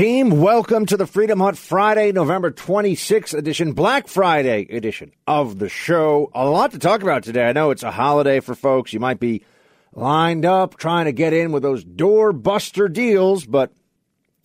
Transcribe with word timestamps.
team? 0.00 0.40
Welcome 0.40 0.86
to 0.86 0.96
the 0.96 1.06
Freedom 1.06 1.40
Hut 1.40 1.58
Friday, 1.58 2.10
November 2.10 2.50
26th 2.50 3.34
edition, 3.34 3.74
Black 3.74 4.08
Friday 4.08 4.66
edition 4.74 5.12
of 5.26 5.58
the 5.58 5.68
show. 5.68 6.30
A 6.34 6.48
lot 6.48 6.70
to 6.70 6.78
talk 6.78 7.02
about 7.02 7.22
today. 7.22 7.46
I 7.46 7.52
know 7.52 7.70
it's 7.70 7.82
a 7.82 7.90
holiday 7.90 8.40
for 8.40 8.54
folks. 8.54 8.94
You 8.94 8.98
might 8.98 9.20
be 9.20 9.44
lined 9.92 10.46
up 10.46 10.78
trying 10.78 11.04
to 11.04 11.12
get 11.12 11.34
in 11.34 11.52
with 11.52 11.62
those 11.62 11.84
doorbuster 11.84 12.90
deals, 12.90 13.44
but 13.44 13.74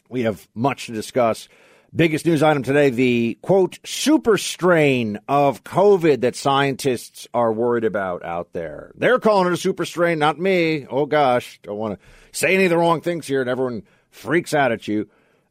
we 0.09 0.23
have 0.23 0.45
much 0.55 0.87
to 0.87 0.91
discuss. 0.91 1.47
Biggest 1.95 2.25
news 2.25 2.43
item 2.43 2.61
today 2.61 2.89
the 2.89 3.37
quote, 3.41 3.79
super 3.85 4.37
strain 4.37 5.19
of 5.29 5.63
COVID 5.63 6.19
that 6.19 6.35
scientists 6.35 7.29
are 7.33 7.53
worried 7.53 7.85
about 7.85 8.25
out 8.25 8.51
there. 8.51 8.91
They're 8.97 9.19
calling 9.19 9.47
it 9.47 9.53
a 9.53 9.57
super 9.57 9.85
strain, 9.85 10.19
not 10.19 10.37
me. 10.37 10.85
Oh 10.89 11.05
gosh, 11.05 11.61
don't 11.63 11.77
want 11.77 11.97
to 11.97 12.05
say 12.37 12.55
any 12.55 12.65
of 12.65 12.71
the 12.71 12.77
wrong 12.77 12.99
things 12.99 13.25
here 13.25 13.39
and 13.39 13.49
everyone 13.49 13.83
freaks 14.11 14.53
out 14.53 14.73
at 14.73 14.89
you. 14.89 15.07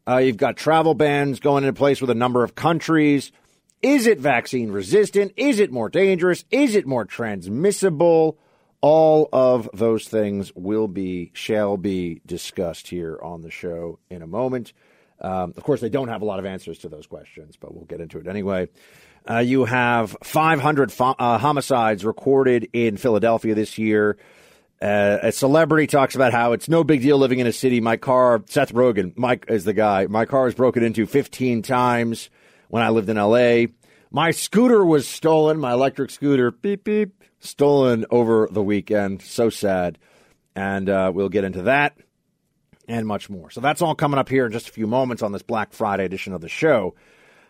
Uh, 0.06 0.18
you've 0.18 0.36
got 0.36 0.56
travel 0.56 0.94
bans 0.94 1.40
going 1.40 1.64
into 1.64 1.72
place 1.72 2.00
with 2.00 2.10
a 2.10 2.14
number 2.14 2.44
of 2.44 2.54
countries. 2.54 3.32
Is 3.82 4.06
it 4.06 4.18
vaccine 4.18 4.70
resistant? 4.70 5.32
Is 5.36 5.60
it 5.60 5.72
more 5.72 5.88
dangerous? 5.88 6.44
Is 6.50 6.74
it 6.74 6.86
more 6.86 7.04
transmissible? 7.04 8.38
All 8.80 9.28
of 9.32 9.68
those 9.72 10.06
things 10.08 10.52
will 10.54 10.88
be, 10.88 11.30
shall 11.32 11.78
be 11.78 12.20
discussed 12.26 12.88
here 12.88 13.18
on 13.22 13.40
the 13.40 13.50
show 13.50 13.98
in 14.10 14.20
a 14.20 14.26
moment. 14.26 14.74
Um, 15.20 15.54
of 15.56 15.62
course, 15.62 15.80
they 15.80 15.88
don't 15.88 16.08
have 16.08 16.20
a 16.20 16.26
lot 16.26 16.38
of 16.38 16.44
answers 16.44 16.78
to 16.78 16.88
those 16.88 17.06
questions, 17.06 17.56
but 17.56 17.74
we'll 17.74 17.86
get 17.86 18.00
into 18.00 18.18
it 18.18 18.26
anyway. 18.26 18.68
Uh, 19.28 19.38
you 19.38 19.64
have 19.64 20.16
500 20.22 20.92
uh, 21.00 21.38
homicides 21.38 22.04
recorded 22.04 22.68
in 22.74 22.98
Philadelphia 22.98 23.54
this 23.54 23.78
year. 23.78 24.18
Uh, 24.80 25.18
a 25.22 25.32
celebrity 25.32 25.86
talks 25.86 26.14
about 26.14 26.32
how 26.32 26.52
it's 26.52 26.68
no 26.68 26.84
big 26.84 27.00
deal 27.00 27.16
living 27.16 27.38
in 27.38 27.46
a 27.46 27.52
city. 27.52 27.80
My 27.80 27.96
car, 27.96 28.42
Seth 28.48 28.72
Rogen, 28.72 29.16
Mike 29.16 29.46
is 29.48 29.64
the 29.64 29.72
guy. 29.72 30.06
My 30.06 30.24
car 30.26 30.44
was 30.44 30.54
broken 30.54 30.82
into 30.82 31.06
15 31.06 31.62
times 31.62 32.28
when 32.68 32.82
I 32.82 32.90
lived 32.90 33.08
in 33.08 33.16
LA. 33.16 33.66
My 34.10 34.30
scooter 34.30 34.84
was 34.84 35.08
stolen, 35.08 35.58
my 35.58 35.72
electric 35.72 36.10
scooter, 36.10 36.50
beep, 36.50 36.84
beep, 36.84 37.24
stolen 37.40 38.04
over 38.10 38.48
the 38.50 38.62
weekend. 38.62 39.22
So 39.22 39.50
sad. 39.50 39.98
And 40.54 40.88
uh, 40.88 41.10
we'll 41.14 41.28
get 41.28 41.44
into 41.44 41.62
that 41.62 41.96
and 42.86 43.06
much 43.06 43.30
more. 43.30 43.50
So 43.50 43.60
that's 43.60 43.82
all 43.82 43.94
coming 43.94 44.18
up 44.18 44.28
here 44.28 44.46
in 44.46 44.52
just 44.52 44.68
a 44.68 44.72
few 44.72 44.86
moments 44.86 45.22
on 45.22 45.32
this 45.32 45.42
Black 45.42 45.72
Friday 45.72 46.04
edition 46.04 46.32
of 46.32 46.40
the 46.40 46.48
show. 46.48 46.94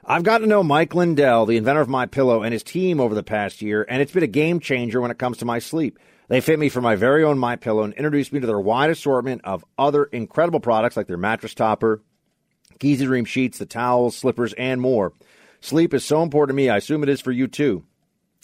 I've 0.07 0.23
got 0.23 0.39
to 0.39 0.47
know 0.47 0.63
Mike 0.63 0.95
Lindell, 0.95 1.47
the 1.47 1.57
inventor 1.57 1.81
of 1.81 1.89
My 1.89 2.07
Pillow, 2.07 2.43
and 2.43 2.53
his 2.53 2.63
team 2.63 3.01
over 3.01 3.15
the 3.15 3.23
past 3.23 3.63
year, 3.63 3.85
and 3.89 4.03
it's 4.03 4.13
been 4.13 4.23
a 4.23 4.29
game 4.29 4.61
changer 4.61 5.01
when 5.01 5.11
it 5.11 5.19
comes 5.19 5.39
to 5.39 5.45
my 5.45 5.59
sleep. 5.59 5.99
They 6.29 6.41
fit 6.41 6.59
me 6.59 6.69
for 6.69 6.81
my 6.81 6.97
very 6.97 7.23
own 7.23 7.39
My 7.39 7.57
Pillow 7.57 7.83
and 7.83 7.93
introduced 7.95 8.33
me 8.33 8.41
to 8.41 8.47
their 8.47 8.61
wide 8.61 8.91
assortment 8.91 9.43
of 9.45 9.65
other 9.79 10.05
incredible 10.05 10.61
products 10.61 10.97
like 10.97 11.07
their 11.07 11.19
mattress 11.19 11.55
topper, 11.55 12.03
Giza 12.79 13.05
Dream 13.05 13.27
sheets, 13.27 13.59
the 13.59 13.67
towels, 13.67 14.17
slippers, 14.17 14.55
and 14.55 14.81
more. 14.81 15.13
Sleep 15.61 15.93
is 15.93 16.05
so 16.05 16.23
important 16.23 16.55
to 16.57 16.63
me. 16.63 16.69
I 16.69 16.79
assume 16.79 17.03
it 17.03 17.09
is 17.09 17.21
for 17.21 17.33
you 17.33 17.47
too. 17.47 17.85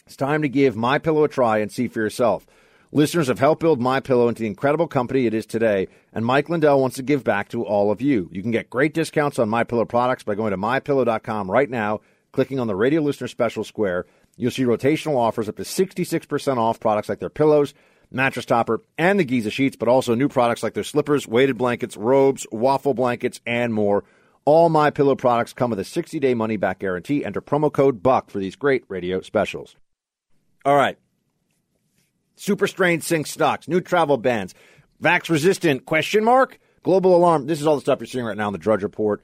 It's 0.07 0.17
time 0.17 0.43
to 0.43 0.49
give 0.49 0.77
My 0.77 0.99
Pillow 0.99 1.25
a 1.25 1.29
try 1.29 1.59
and 1.59 1.73
see 1.73 1.89
for 1.89 2.01
yourself. 2.01 2.47
Listeners 2.93 3.29
have 3.29 3.39
helped 3.39 3.61
build 3.61 3.81
My 3.81 4.01
Pillow 4.01 4.29
into 4.29 4.43
the 4.43 4.49
incredible 4.49 4.89
company 4.89 5.27
it 5.27 5.35
is 5.35 5.47
today, 5.47 5.87
and 6.13 6.27
Mike 6.27 6.49
Lindell 6.49 6.81
wants 6.81 6.97
to 6.97 7.03
give 7.03 7.23
back 7.23 7.49
to 7.51 7.65
all 7.65 7.93
of 7.93 8.03
you. 8.03 8.29
You 8.33 8.43
can 8.43 8.51
get 8.51 8.69
great 8.69 8.93
discounts 8.93 9.39
on 9.39 9.49
My 9.49 9.65
Pillow 9.65 9.85
products 9.85 10.25
by 10.25 10.35
going 10.35 10.51
to 10.51 10.57
mypillow.com 10.57 11.51
right 11.51 11.71
now, 11.71 12.01
clicking 12.33 12.59
on 12.59 12.67
the 12.67 12.75
radio 12.75 13.01
listener 13.01 13.29
special 13.29 13.63
square. 13.63 14.07
You'll 14.37 14.51
see 14.51 14.65
rotational 14.65 15.17
offers 15.17 15.49
up 15.49 15.57
to 15.57 15.63
66% 15.63 16.57
off 16.57 16.81
products 16.81 17.09
like 17.09 17.21
their 17.21 17.29
pillows, 17.29 17.75
mattress 18.11 18.47
topper, 18.47 18.83
and 18.97 19.19
the 19.19 19.25
Giza 19.25 19.51
sheets, 19.51 19.77
but 19.77 19.89
also 19.89 20.15
new 20.15 20.29
products 20.29 20.63
like 20.63 20.75
their 20.75 20.85
slippers, 20.85 21.29
weighted 21.29 21.59
blankets, 21.59 21.97
robes, 21.97 22.47
waffle 22.51 22.95
blankets, 22.95 23.41
and 23.47 23.75
more. 23.75 24.05
All 24.47 24.69
My 24.69 24.91
Pillow 24.91 25.15
products 25.15 25.53
come 25.53 25.71
with 25.71 25.79
a 25.79 25.85
60-day 25.85 26.35
money-back 26.35 26.79
guarantee. 26.79 27.25
Enter 27.25 27.43
promo 27.43 27.73
code 27.73 28.03
BUCK 28.03 28.31
for 28.31 28.39
these 28.39 28.57
great 28.57 28.85
radio 28.89 29.21
specials. 29.21 29.77
All 30.65 30.77
right. 30.77 30.99
Super 32.37 32.67
strain 32.67 33.03
sink 33.03 33.27
stocks, 33.27 33.69
new 33.69 33.83
travel 33.83 34.17
bans, 34.17 34.55
vax 35.03 35.29
resistant 35.29 35.85
question 35.85 36.25
mark, 36.25 36.59
global 36.83 37.15
alarm. 37.15 37.47
This 37.47 37.61
is 37.61 37.67
all 37.67 37.75
the 37.75 37.83
stuff 37.83 38.01
you're 38.01 38.07
seeing 38.07 38.25
right 38.25 38.37
now 38.37 38.49
in 38.49 38.53
the 38.53 38.59
Drudge 38.59 38.83
Report. 38.83 39.23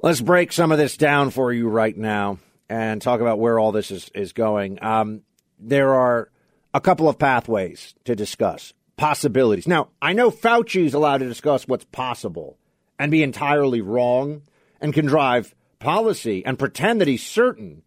Let's 0.00 0.20
break 0.20 0.52
some 0.52 0.70
of 0.70 0.78
this 0.78 0.96
down 0.96 1.30
for 1.30 1.52
you 1.52 1.68
right 1.68 1.96
now 1.96 2.38
and 2.70 3.02
talk 3.02 3.20
about 3.20 3.38
where 3.38 3.58
all 3.58 3.72
this 3.72 3.90
is, 3.90 4.10
is 4.14 4.32
going. 4.32 4.82
Um, 4.82 5.22
there 5.58 5.92
are 5.92 6.30
a 6.72 6.80
couple 6.80 7.08
of 7.08 7.18
pathways 7.18 7.94
to 8.04 8.14
discuss, 8.14 8.72
possibilities. 8.96 9.66
Now, 9.66 9.88
I 10.00 10.14
know 10.14 10.30
Fauci 10.30 10.86
is 10.86 10.94
allowed 10.94 11.18
to 11.18 11.28
discuss 11.28 11.68
what's 11.68 11.84
possible 11.86 12.56
and 12.98 13.10
be 13.10 13.22
entirely 13.22 13.80
wrong 13.80 14.42
and 14.80 14.94
can 14.94 15.06
drive 15.06 15.54
policy 15.80 16.46
and 16.46 16.58
pretend 16.58 17.00
that 17.00 17.08
he's 17.08 17.26
certain 17.26 17.82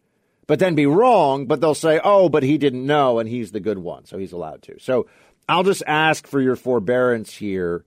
but 0.46 0.60
then 0.60 0.76
be 0.76 0.86
wrong, 0.86 1.46
but 1.46 1.62
they'll 1.62 1.74
say, 1.74 2.02
oh, 2.04 2.30
but 2.30 2.44
he 2.44 2.58
didn't 2.58 2.86
know 2.86 3.20
and 3.20 3.30
he's 3.30 3.52
the 3.52 3.60
good 3.60 3.78
one, 3.78 4.06
so 4.06 4.18
he's 4.18 4.34
allowed 4.34 4.62
to. 4.64 4.78
So 4.80 5.08
I'll 5.48 5.64
just 5.64 5.84
ask 5.88 6.28
for 6.28 6.42
your 6.42 6.56
forbearance 6.56 7.34
here 7.34 7.86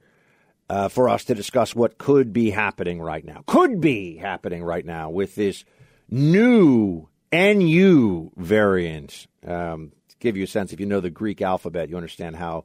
uh, 0.69 0.89
for 0.89 1.09
us 1.09 1.25
to 1.25 1.35
discuss 1.35 1.75
what 1.75 1.99
could 1.99 2.33
be 2.33 2.51
happening 2.51 3.01
right 3.01 3.25
now. 3.25 3.45
Could 3.47 3.81
be 3.81 4.17
happening 4.17 4.65
right 4.65 4.85
now 4.85 5.11
with 5.11 5.35
this 5.35 5.65
new 6.11 7.09
NU 7.33 8.31
variant. 8.37 9.27
Um, 9.47 9.93
to 10.09 10.17
give 10.19 10.37
you 10.37 10.43
a 10.45 10.49
sense, 10.49 10.73
if 10.73 10.81
you 10.81 10.87
know 10.87 11.01
the 11.01 11.11
Greek 11.11 11.43
alphabet, 11.43 11.89
you 11.89 11.97
understand 11.97 12.37
how 12.37 12.65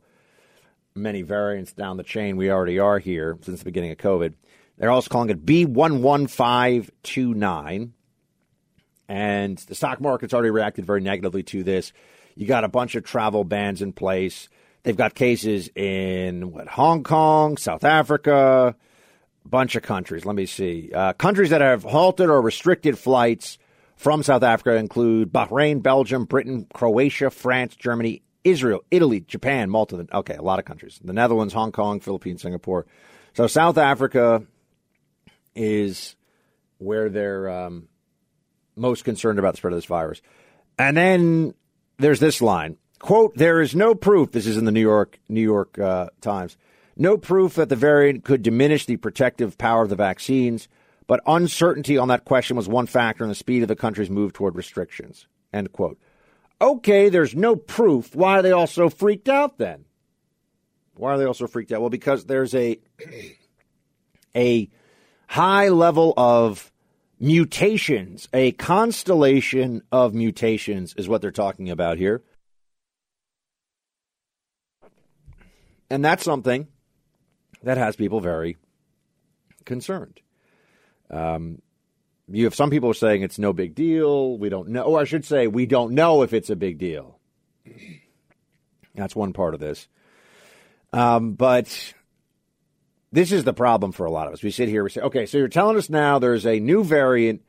many 0.93 1.21
variants 1.21 1.71
down 1.73 1.95
the 1.97 2.03
chain 2.03 2.37
we 2.37 2.51
already 2.51 2.79
are 2.79 2.99
here 2.99 3.37
since 3.41 3.59
the 3.59 3.65
beginning 3.65 3.91
of 3.91 3.97
COVID. 3.97 4.33
They're 4.77 4.89
also 4.89 5.09
calling 5.09 5.29
it 5.29 5.45
B11529 5.45 7.91
and 9.11 9.57
the 9.57 9.75
stock 9.75 9.99
market's 9.99 10.33
already 10.33 10.51
reacted 10.51 10.85
very 10.85 11.01
negatively 11.01 11.43
to 11.43 11.63
this. 11.63 11.91
You 12.35 12.47
got 12.47 12.63
a 12.63 12.69
bunch 12.69 12.95
of 12.95 13.03
travel 13.03 13.43
bans 13.43 13.81
in 13.81 13.91
place. 13.91 14.47
They've 14.83 14.95
got 14.95 15.15
cases 15.15 15.69
in 15.75 16.53
what 16.53 16.69
Hong 16.69 17.03
Kong, 17.03 17.57
South 17.57 17.83
Africa, 17.83 18.73
bunch 19.45 19.75
of 19.75 19.83
countries. 19.83 20.25
Let 20.25 20.35
me 20.35 20.45
see. 20.45 20.91
Uh, 20.93 21.13
countries 21.13 21.49
that 21.49 21.61
have 21.61 21.83
halted 21.83 22.29
or 22.29 22.41
restricted 22.41 22.97
flights 22.97 23.57
from 23.95 24.23
South 24.23 24.43
Africa 24.43 24.75
include 24.75 25.31
Bahrain, 25.31 25.81
Belgium, 25.81 26.25
Britain, 26.25 26.67
Croatia, 26.73 27.29
France, 27.29 27.75
Germany, 27.75 28.21
Israel, 28.43 28.81
Italy, 28.89 29.21
Japan, 29.21 29.69
Malta. 29.69 30.07
Okay, 30.13 30.35
a 30.35 30.41
lot 30.41 30.59
of 30.59 30.65
countries. 30.65 30.99
The 31.03 31.13
Netherlands, 31.13 31.53
Hong 31.53 31.71
Kong, 31.71 31.99
Philippines, 31.99 32.41
Singapore. 32.41 32.85
So 33.33 33.47
South 33.47 33.77
Africa 33.77 34.43
is 35.55 36.15
where 36.77 37.09
they're 37.09 37.49
um, 37.49 37.87
most 38.75 39.03
concerned 39.03 39.37
about 39.37 39.53
the 39.53 39.57
spread 39.57 39.73
of 39.73 39.77
this 39.77 39.85
virus. 39.85 40.21
And 40.79 40.97
then 40.97 41.53
there's 42.01 42.19
this 42.19 42.41
line 42.41 42.77
quote 42.99 43.35
there 43.35 43.61
is 43.61 43.75
no 43.75 43.95
proof 43.95 44.31
this 44.31 44.45
is 44.45 44.57
in 44.57 44.65
the 44.65 44.71
new 44.71 44.81
york 44.81 45.19
new 45.29 45.41
york 45.41 45.77
uh, 45.79 46.07
times 46.19 46.57
no 46.95 47.17
proof 47.17 47.55
that 47.55 47.69
the 47.69 47.75
variant 47.75 48.23
could 48.23 48.41
diminish 48.41 48.85
the 48.85 48.97
protective 48.97 49.57
power 49.57 49.83
of 49.83 49.89
the 49.89 49.95
vaccines 49.95 50.67
but 51.11 51.19
uncertainty 51.27 51.97
on 51.97 52.07
that 52.07 52.23
question 52.23 52.55
was 52.55 52.69
one 52.69 52.85
factor 52.85 53.25
in 53.25 53.29
the 53.29 53.35
speed 53.35 53.63
of 53.63 53.67
the 53.67 53.75
country's 53.75 54.09
move 54.09 54.31
toward 54.31 54.55
restrictions. 54.55 55.27
End 55.51 55.69
quote. 55.73 55.99
Okay 56.61 57.09
there's 57.09 57.35
no 57.35 57.57
proof. 57.57 58.15
Why 58.15 58.39
are 58.39 58.41
they 58.41 58.53
all 58.53 58.65
so 58.65 58.89
freaked 58.89 59.27
out 59.27 59.57
then? 59.57 59.83
Why 60.95 61.11
are 61.11 61.17
they 61.17 61.25
all 61.25 61.33
so 61.33 61.47
freaked 61.47 61.73
out? 61.73 61.81
Well 61.81 61.89
because 61.89 62.25
there's 62.25 62.55
a 62.55 62.79
a 64.37 64.69
high 65.27 65.67
level 65.67 66.13
of 66.15 66.71
mutations, 67.19 68.29
a 68.31 68.53
constellation 68.53 69.81
of 69.91 70.13
mutations 70.13 70.93
is 70.97 71.09
what 71.09 71.21
they're 71.21 71.31
talking 71.31 71.69
about 71.69 71.97
here. 71.97 72.23
And 75.89 76.05
that's 76.05 76.23
something 76.23 76.69
that 77.63 77.77
has 77.77 77.95
people 77.95 78.19
very 78.19 78.57
concerned. 79.65 80.19
Um, 81.09 81.61
you 82.27 82.45
have 82.45 82.55
some 82.55 82.69
people 82.69 82.93
saying 82.93 83.21
it's 83.21 83.39
no 83.39 83.53
big 83.53 83.75
deal. 83.75 84.37
We 84.37 84.49
don't 84.49 84.69
know, 84.69 84.83
or 84.83 84.99
I 84.99 85.03
should 85.03 85.25
say, 85.25 85.47
we 85.47 85.65
don't 85.65 85.93
know 85.93 86.21
if 86.23 86.33
it's 86.33 86.49
a 86.49 86.55
big 86.55 86.77
deal. 86.77 87.19
That's 88.95 89.15
one 89.15 89.33
part 89.33 89.53
of 89.53 89.59
this. 89.59 89.87
Um, 90.93 91.33
but 91.33 91.93
this 93.11 93.31
is 93.31 93.43
the 93.43 93.53
problem 93.53 93.91
for 93.91 94.05
a 94.05 94.11
lot 94.11 94.27
of 94.27 94.33
us. 94.33 94.43
We 94.43 94.51
sit 94.51 94.69
here, 94.69 94.83
we 94.83 94.89
say, 94.89 95.01
okay, 95.01 95.25
so 95.25 95.37
you're 95.37 95.47
telling 95.47 95.77
us 95.77 95.89
now 95.89 96.19
there's 96.19 96.45
a 96.45 96.59
new 96.59 96.83
variant 96.83 97.41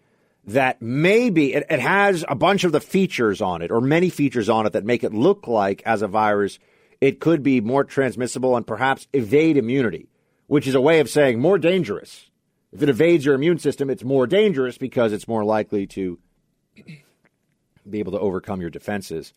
that 0.46 0.82
maybe 0.82 1.54
it, 1.54 1.66
it, 1.70 1.80
has 1.80 2.24
a 2.28 2.34
bunch 2.34 2.64
of 2.64 2.72
the 2.72 2.80
features 2.80 3.40
on 3.40 3.62
it, 3.62 3.70
or 3.70 3.80
many 3.80 4.10
features 4.10 4.48
on 4.48 4.66
it 4.66 4.72
that 4.72 4.84
make 4.84 5.04
it 5.04 5.14
look 5.14 5.46
like 5.46 5.82
as 5.86 6.02
a 6.02 6.08
virus, 6.08 6.58
it 7.02 7.18
could 7.18 7.42
be 7.42 7.60
more 7.60 7.82
transmissible 7.82 8.56
and 8.56 8.64
perhaps 8.64 9.08
evade 9.12 9.56
immunity, 9.56 10.08
which 10.46 10.68
is 10.68 10.76
a 10.76 10.80
way 10.80 11.00
of 11.00 11.10
saying 11.10 11.40
more 11.40 11.58
dangerous. 11.58 12.30
If 12.70 12.80
it 12.80 12.88
evades 12.88 13.24
your 13.24 13.34
immune 13.34 13.58
system, 13.58 13.90
it's 13.90 14.04
more 14.04 14.28
dangerous 14.28 14.78
because 14.78 15.12
it's 15.12 15.26
more 15.26 15.44
likely 15.44 15.88
to 15.88 16.20
be 17.90 17.98
able 17.98 18.12
to 18.12 18.20
overcome 18.20 18.60
your 18.60 18.70
defenses. 18.70 19.34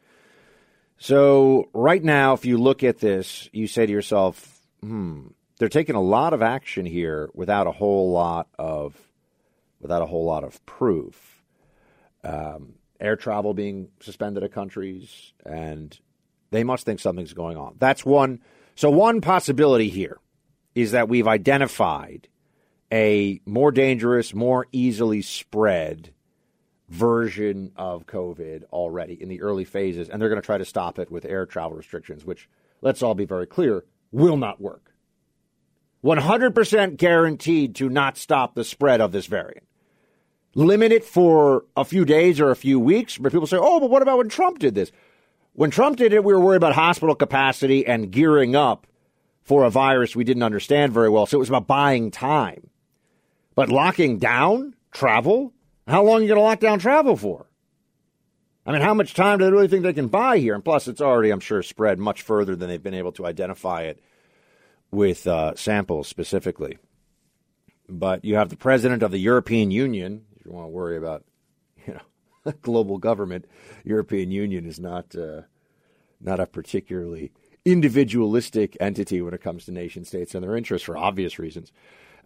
So, 0.99 1.69
right 1.73 2.03
now, 2.03 2.33
if 2.33 2.45
you 2.45 2.59
look 2.59 2.83
at 2.83 2.99
this, 2.99 3.49
you 3.51 3.65
say 3.65 3.87
to 3.87 3.91
yourself, 3.91 4.59
hmm, 4.81 5.29
they're 5.57 5.67
taking 5.67 5.95
a 5.95 6.01
lot 6.01 6.33
of 6.33 6.43
action 6.43 6.85
here 6.85 7.31
without 7.33 7.65
a 7.65 7.71
whole 7.71 8.11
lot 8.11 8.47
of 8.59 8.95
without 9.79 10.03
a 10.03 10.05
whole 10.05 10.25
lot 10.25 10.43
of 10.43 10.63
proof. 10.67 11.41
Um, 12.23 12.75
air 12.99 13.15
travel 13.15 13.55
being 13.55 13.89
suspended 14.01 14.43
at 14.43 14.51
countries, 14.51 15.33
and 15.43 15.99
they 16.51 16.63
must 16.63 16.85
think 16.85 16.99
something's 16.99 17.33
going 17.33 17.57
on. 17.57 17.75
That's 17.79 18.05
one. 18.05 18.39
So 18.75 18.89
one 18.89 19.21
possibility 19.21 19.89
here 19.89 20.19
is 20.73 20.91
that 20.91 21.09
we've 21.09 21.27
identified 21.27 22.27
a 22.91 23.41
more 23.45 23.71
dangerous, 23.71 24.33
more 24.33 24.67
easily 24.71 25.21
spread 25.21 26.13
version 26.89 27.71
of 27.75 28.05
COVID 28.05 28.65
already 28.71 29.19
in 29.19 29.29
the 29.29 29.41
early 29.41 29.65
phases, 29.65 30.09
and 30.09 30.21
they're 30.21 30.29
going 30.29 30.41
to 30.41 30.45
try 30.45 30.57
to 30.57 30.65
stop 30.65 30.99
it 30.99 31.11
with 31.11 31.25
air 31.25 31.45
travel 31.45 31.77
restrictions, 31.77 32.23
which, 32.25 32.47
let's 32.81 33.01
all 33.01 33.15
be 33.15 33.25
very 33.25 33.47
clear, 33.47 33.85
will 34.11 34.37
not 34.37 34.61
work. 34.61 34.91
100% 36.03 36.97
guaranteed 36.97 37.75
to 37.75 37.89
not 37.89 38.17
stop 38.17 38.53
the 38.53 38.63
spread 38.63 39.01
of 39.01 39.11
this 39.11 39.25
variant. 39.25 39.65
Limit 40.53 40.91
it 40.91 41.03
for 41.03 41.65
a 41.75 41.83
few 41.83 42.05
days 42.05 42.39
or 42.39 42.51
a 42.51 42.55
few 42.55 42.79
weeks, 42.79 43.17
but 43.17 43.31
people 43.31 43.47
say, 43.47 43.57
oh, 43.59 43.79
but 43.79 43.89
what 43.89 44.03
about 44.03 44.19
when 44.19 44.29
Trump 44.29 44.59
did 44.59 44.75
this? 44.75 44.91
When 45.55 45.71
Trump 45.71 45.95
did 45.95 46.11
it, 46.11 46.23
we 46.23 46.33
were 46.33 46.39
worried 46.39 46.57
about 46.57 46.75
hospital 46.75 47.15
capacity 47.15 47.87
and 47.87 48.11
gearing 48.11 48.57
up 48.57 48.87
for 49.41 49.63
a 49.63 49.69
virus 49.69 50.15
we 50.15 50.25
didn't 50.25 50.43
understand 50.43 50.91
very 50.91 51.09
well. 51.09 51.25
So 51.25 51.37
it 51.37 51.39
was 51.39 51.49
about 51.49 51.65
buying 51.65 52.11
time. 52.11 52.69
But 53.55 53.69
locking 53.69 54.19
down 54.19 54.75
travel, 54.91 55.53
how 55.87 56.03
long 56.03 56.19
are 56.19 56.21
you 56.23 56.27
going 56.27 56.39
to 56.39 56.43
lock 56.43 56.59
down 56.59 56.79
travel 56.79 57.15
for? 57.15 57.45
I 58.65 58.73
mean, 58.73 58.81
how 58.81 58.93
much 58.93 59.13
time 59.13 59.37
do 59.37 59.45
they 59.45 59.51
really 59.51 59.69
think 59.69 59.83
they 59.83 59.93
can 59.93 60.09
buy 60.09 60.39
here? 60.39 60.55
And 60.55 60.65
plus, 60.65 60.89
it's 60.89 60.99
already, 60.99 61.29
I'm 61.29 61.39
sure, 61.39 61.63
spread 61.63 61.99
much 61.99 62.23
further 62.23 62.55
than 62.55 62.67
they've 62.67 62.81
been 62.83 62.93
able 62.93 63.13
to 63.13 63.25
identify 63.25 63.83
it 63.83 64.01
with 64.91 65.25
uh, 65.25 65.55
samples 65.55 66.09
specifically. 66.09 66.79
But 67.87 68.25
you 68.25 68.35
have 68.35 68.49
the 68.49 68.57
president 68.57 69.03
of 69.03 69.11
the 69.11 69.19
European 69.19 69.71
Union. 69.71 70.25
If 70.35 70.45
you 70.45 70.51
want 70.51 70.65
to 70.65 70.71
worry 70.71 70.97
about, 70.97 71.23
global 72.61 72.97
government, 72.97 73.45
European 73.83 74.31
Union 74.31 74.65
is 74.65 74.79
not 74.79 75.15
uh, 75.15 75.41
not 76.21 76.39
a 76.39 76.45
particularly 76.45 77.31
individualistic 77.65 78.77
entity 78.79 79.21
when 79.21 79.33
it 79.33 79.41
comes 79.41 79.65
to 79.65 79.71
nation 79.71 80.05
states 80.05 80.35
and 80.35 80.43
their 80.43 80.55
interests 80.55 80.85
for 80.85 80.97
obvious 80.97 81.39
reasons. 81.39 81.71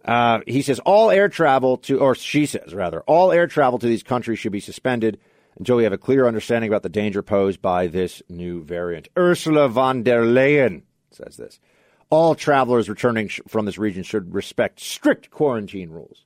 Uh, 0.04 0.40
he 0.46 0.62
says 0.62 0.78
all 0.80 1.10
air 1.10 1.28
travel 1.28 1.76
to, 1.76 1.98
or 1.98 2.14
she 2.14 2.46
says 2.46 2.74
rather, 2.74 3.00
all 3.02 3.32
air 3.32 3.46
travel 3.46 3.78
to 3.78 3.86
these 3.86 4.02
countries 4.02 4.38
should 4.38 4.52
be 4.52 4.60
suspended 4.60 5.18
until 5.58 5.76
we 5.76 5.84
have 5.84 5.92
a 5.92 5.98
clear 5.98 6.26
understanding 6.26 6.68
about 6.68 6.82
the 6.82 6.88
danger 6.88 7.22
posed 7.22 7.60
by 7.60 7.86
this 7.86 8.22
new 8.28 8.62
variant. 8.62 9.08
Ursula 9.16 9.68
von 9.68 10.02
der 10.02 10.24
Leyen 10.24 10.82
says 11.10 11.36
this. 11.36 11.60
All 12.08 12.34
travelers 12.34 12.88
returning 12.88 13.28
sh- 13.28 13.40
from 13.46 13.66
this 13.66 13.78
region 13.78 14.02
should 14.02 14.34
respect 14.34 14.80
strict 14.80 15.30
quarantine 15.30 15.90
rules. 15.90 16.24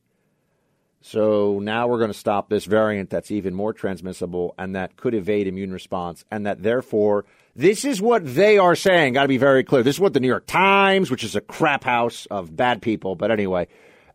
So 1.06 1.58
now 1.60 1.86
we're 1.86 1.98
going 1.98 2.12
to 2.12 2.18
stop 2.18 2.48
this 2.48 2.64
variant 2.64 3.10
that's 3.10 3.30
even 3.30 3.52
more 3.52 3.74
transmissible 3.74 4.54
and 4.56 4.74
that 4.74 4.96
could 4.96 5.12
evade 5.14 5.46
immune 5.46 5.70
response, 5.70 6.24
and 6.30 6.46
that 6.46 6.62
therefore, 6.62 7.26
this 7.54 7.84
is 7.84 8.00
what 8.00 8.22
they 8.24 8.56
are 8.56 8.74
saying. 8.74 9.12
Got 9.12 9.22
to 9.22 9.28
be 9.28 9.36
very 9.36 9.64
clear. 9.64 9.82
This 9.82 9.96
is 9.96 10.00
what 10.00 10.14
the 10.14 10.20
New 10.20 10.28
York 10.28 10.46
Times, 10.46 11.10
which 11.10 11.22
is 11.22 11.36
a 11.36 11.42
crap 11.42 11.84
house 11.84 12.24
of 12.30 12.56
bad 12.56 12.80
people, 12.80 13.16
but 13.16 13.30
anyway, 13.30 13.68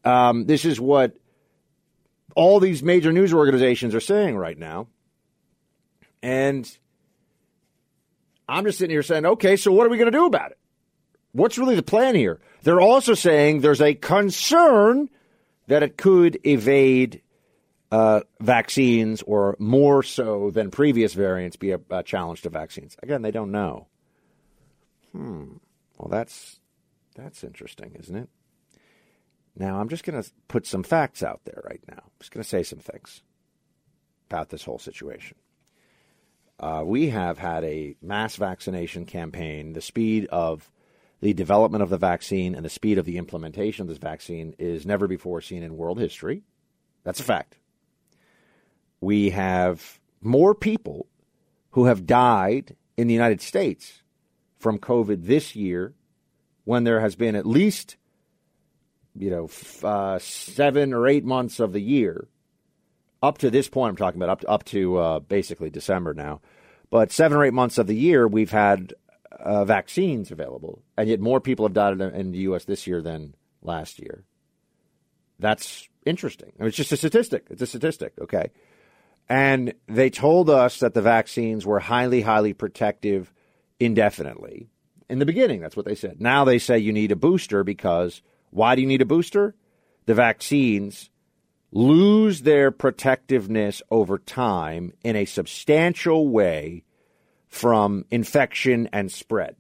um, 0.03 0.47
this 0.47 0.65
is 0.65 0.81
what 0.81 1.15
all 2.36 2.59
these 2.59 2.81
major 2.81 3.12
news 3.12 3.36
organizations 3.36 3.94
are 3.94 4.00
saying 4.00 4.36
right 4.36 4.57
now. 4.57 4.88
And 6.24 6.68
I'm 8.47 8.65
just 8.65 8.80
sitting 8.80 8.95
here 8.95 9.03
saying, 9.03 9.27
okay, 9.27 9.57
so 9.57 9.71
what 9.71 9.86
are 9.86 9.89
we 9.89 9.97
going 9.97 10.12
to 10.12 10.18
do 10.18 10.25
about 10.25 10.50
it? 10.50 10.57
What's 11.33 11.59
really 11.59 11.75
the 11.75 11.83
plan 11.83 12.15
here? 12.15 12.39
They're 12.63 12.81
also 12.81 13.13
saying 13.13 13.62
there's 13.62 13.80
a 13.80 13.94
concern 13.94 15.09
that 15.69 15.83
it 15.83 15.98
could 15.98 16.39
evade 16.45 17.21
uh, 17.92 18.21
vaccines 18.42 19.21
or 19.21 19.56
more 19.60 20.04
so 20.04 20.51
than 20.51 20.71
previous 20.71 21.13
variants 21.13 21.57
be 21.57 21.71
a, 21.71 21.80
a, 21.92 22.04
challenge 22.04 22.42
to 22.42 22.50
vaccines. 22.50 22.98
Again, 23.01 23.21
they 23.21 23.31
don't 23.31 23.51
know. 23.51 23.88
Hmm. 25.12 25.57
Well, 25.98 26.10
that's 26.10 26.60
that's 27.16 27.44
interesting, 27.44 27.95
isn't 28.00 28.16
it? 28.16 28.30
Now, 29.56 29.80
I'm 29.80 29.89
just 29.89 30.04
going 30.04 30.21
to 30.21 30.30
put 30.48 30.66
some 30.66 30.83
facts 30.83 31.21
out 31.21 31.42
there 31.45 31.62
right 31.66 31.81
now. 31.88 32.04
I'm 32.04 32.12
just 32.19 32.31
going 32.31 32.44
to 32.44 32.50
say 32.50 32.63
some 32.63 32.80
things 32.80 33.22
about 34.30 34.50
this 34.50 34.63
whole 34.63 34.80
situation. 34.80 35.38
Uh, 36.60 36.83
we 36.86 37.10
have 37.10 37.38
had 37.38 37.63
a 37.63 37.95
mass 38.01 38.36
vaccination 38.38 39.06
campaign. 39.06 39.74
The 39.74 39.81
speed 39.81 40.27
of 40.27 40.69
the 41.21 41.33
development 41.33 41.83
of 41.83 41.89
the 41.89 41.98
vaccine 41.98 42.56
and 42.56 42.63
the 42.63 42.69
speed 42.69 42.98
of 42.98 43.06
the 43.06 43.18
implementation 43.18 43.83
of 43.83 43.88
this 43.89 43.98
vaccine 43.98 44.56
is 44.57 44.86
never 44.86 45.07
before 45.07 45.42
seen 45.42 45.63
in 45.63 45.77
world 45.77 46.00
history. 46.00 46.44
That's 47.04 47.19
a 47.19 47.24
fact. 47.24 47.57
We 49.01 49.31
have 49.31 50.00
more 50.21 50.54
people 50.56 51.07
who 51.71 51.86
have 51.86 52.06
died 52.06 52.75
in 52.98 53.07
the 53.07 53.13
United 53.13 53.42
States 53.42 54.01
from 54.60 54.77
COVID 54.77 55.25
this 55.25 55.56
year 55.56 55.94
when 56.66 56.83
there 56.83 57.00
has 57.00 57.16
been 57.16 57.36
at 57.36 57.45
least, 57.45 57.98
you 59.15 59.30
know, 59.30 59.45
f- 59.45 59.83
uh, 59.83 60.19
seven 60.19 60.94
or 60.94 61.07
eight 61.07 61.24
months 61.24 61.60
of 61.60 61.74
the 61.74 61.81
year 61.81 62.27
up 63.22 63.38
to 63.39 63.50
this 63.50 63.69
point. 63.69 63.92
I'm 63.92 63.95
talking 63.98 64.22
about 64.22 64.30
up 64.30 64.42
to, 64.42 64.48
up 64.50 64.63
to 64.65 64.98
uh, 64.98 65.19
basically 65.19 65.69
December 65.69 66.13
now. 66.13 66.42
But 66.89 67.12
seven 67.12 67.38
or 67.38 67.45
eight 67.45 67.54
months 67.54 67.77
of 67.77 67.88
the 67.88 67.95
year, 67.95 68.27
we've 68.27 68.51
had 68.51 68.94
uh, 69.44 69.65
vaccines 69.65 70.31
available, 70.31 70.83
and 70.97 71.09
yet 71.09 71.19
more 71.19 71.39
people 71.39 71.65
have 71.65 71.74
died 71.74 72.00
in 72.00 72.31
the 72.31 72.39
U.S. 72.39 72.65
this 72.65 72.88
year 72.88 73.01
than 73.01 73.36
last 73.62 74.00
year. 74.00 74.24
That's 75.39 75.88
interesting. 76.06 76.51
I 76.59 76.63
mean, 76.63 76.68
it's 76.69 76.77
just 76.77 76.91
a 76.91 76.97
statistic. 76.97 77.47
It's 77.50 77.62
a 77.62 77.68
statistic, 77.68 78.13
okay? 78.21 78.51
And 79.30 79.74
they 79.88 80.09
told 80.09 80.50
us 80.50 80.80
that 80.80 80.94
the 80.94 81.01
vaccines 81.01 81.65
were 81.65 81.80
highly, 81.80 82.21
highly 82.21 82.53
protective 82.53 83.31
indefinitely. 83.80 84.69
In 85.09 85.19
the 85.19 85.25
beginning, 85.25 85.62
that's 85.62 85.77
what 85.77 85.86
they 85.86 85.95
said. 85.95 86.19
Now 86.19 86.44
they 86.44 86.59
say 86.59 86.80
you 86.80 86.94
need 86.94 87.12
a 87.12 87.15
booster 87.15 87.63
because 87.63 88.21
why 88.50 88.75
do 88.75 88.81
you 88.81 88.88
need 88.88 89.01
a 89.01 89.06
booster? 89.06 89.56
The 90.06 90.13
vaccines 90.15 91.09
lose 91.71 92.41
their 92.41 92.71
protectiveness 92.71 93.81
over 93.91 94.18
time 94.18 94.94
in 95.03 95.15
a 95.15 95.25
substantial 95.25 96.27
way 96.27 96.83
from 97.50 98.06
infection 98.12 98.88
and 98.94 99.12
spread. 99.12 99.56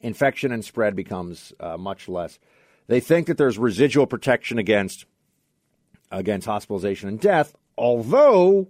Infection 0.00 0.52
and 0.52 0.64
spread 0.64 0.96
becomes 0.96 1.52
uh, 1.60 1.78
much 1.78 2.08
less. 2.08 2.38
They 2.88 3.00
think 3.00 3.28
that 3.28 3.38
there's 3.38 3.56
residual 3.56 4.06
protection 4.06 4.58
against 4.58 5.06
against 6.10 6.46
hospitalization 6.46 7.08
and 7.08 7.18
death, 7.18 7.56
although 7.78 8.68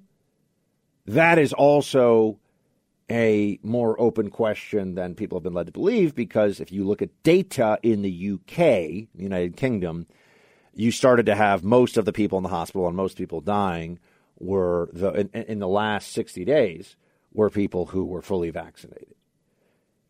that 1.06 1.38
is 1.38 1.52
also 1.52 2.38
a 3.10 3.58
more 3.64 4.00
open 4.00 4.30
question 4.30 4.94
than 4.94 5.16
people 5.16 5.36
have 5.36 5.42
been 5.42 5.54
led 5.54 5.66
to 5.66 5.72
believe 5.72 6.14
because 6.14 6.60
if 6.60 6.70
you 6.70 6.84
look 6.84 7.02
at 7.02 7.22
data 7.24 7.78
in 7.82 8.02
the 8.02 8.30
UK, 8.34 8.56
the 8.56 9.08
United 9.16 9.56
Kingdom, 9.56 10.06
you 10.72 10.92
started 10.92 11.26
to 11.26 11.34
have 11.34 11.64
most 11.64 11.96
of 11.96 12.04
the 12.04 12.12
people 12.12 12.38
in 12.38 12.44
the 12.44 12.48
hospital 12.48 12.86
and 12.86 12.96
most 12.96 13.16
people 13.18 13.40
dying 13.40 13.98
were 14.38 14.88
the 14.92 15.10
in, 15.12 15.28
in 15.42 15.58
the 15.58 15.68
last 15.68 16.12
60 16.12 16.44
days 16.44 16.96
were 17.32 17.50
people 17.50 17.86
who 17.86 18.04
were 18.04 18.22
fully 18.22 18.50
vaccinated. 18.50 19.14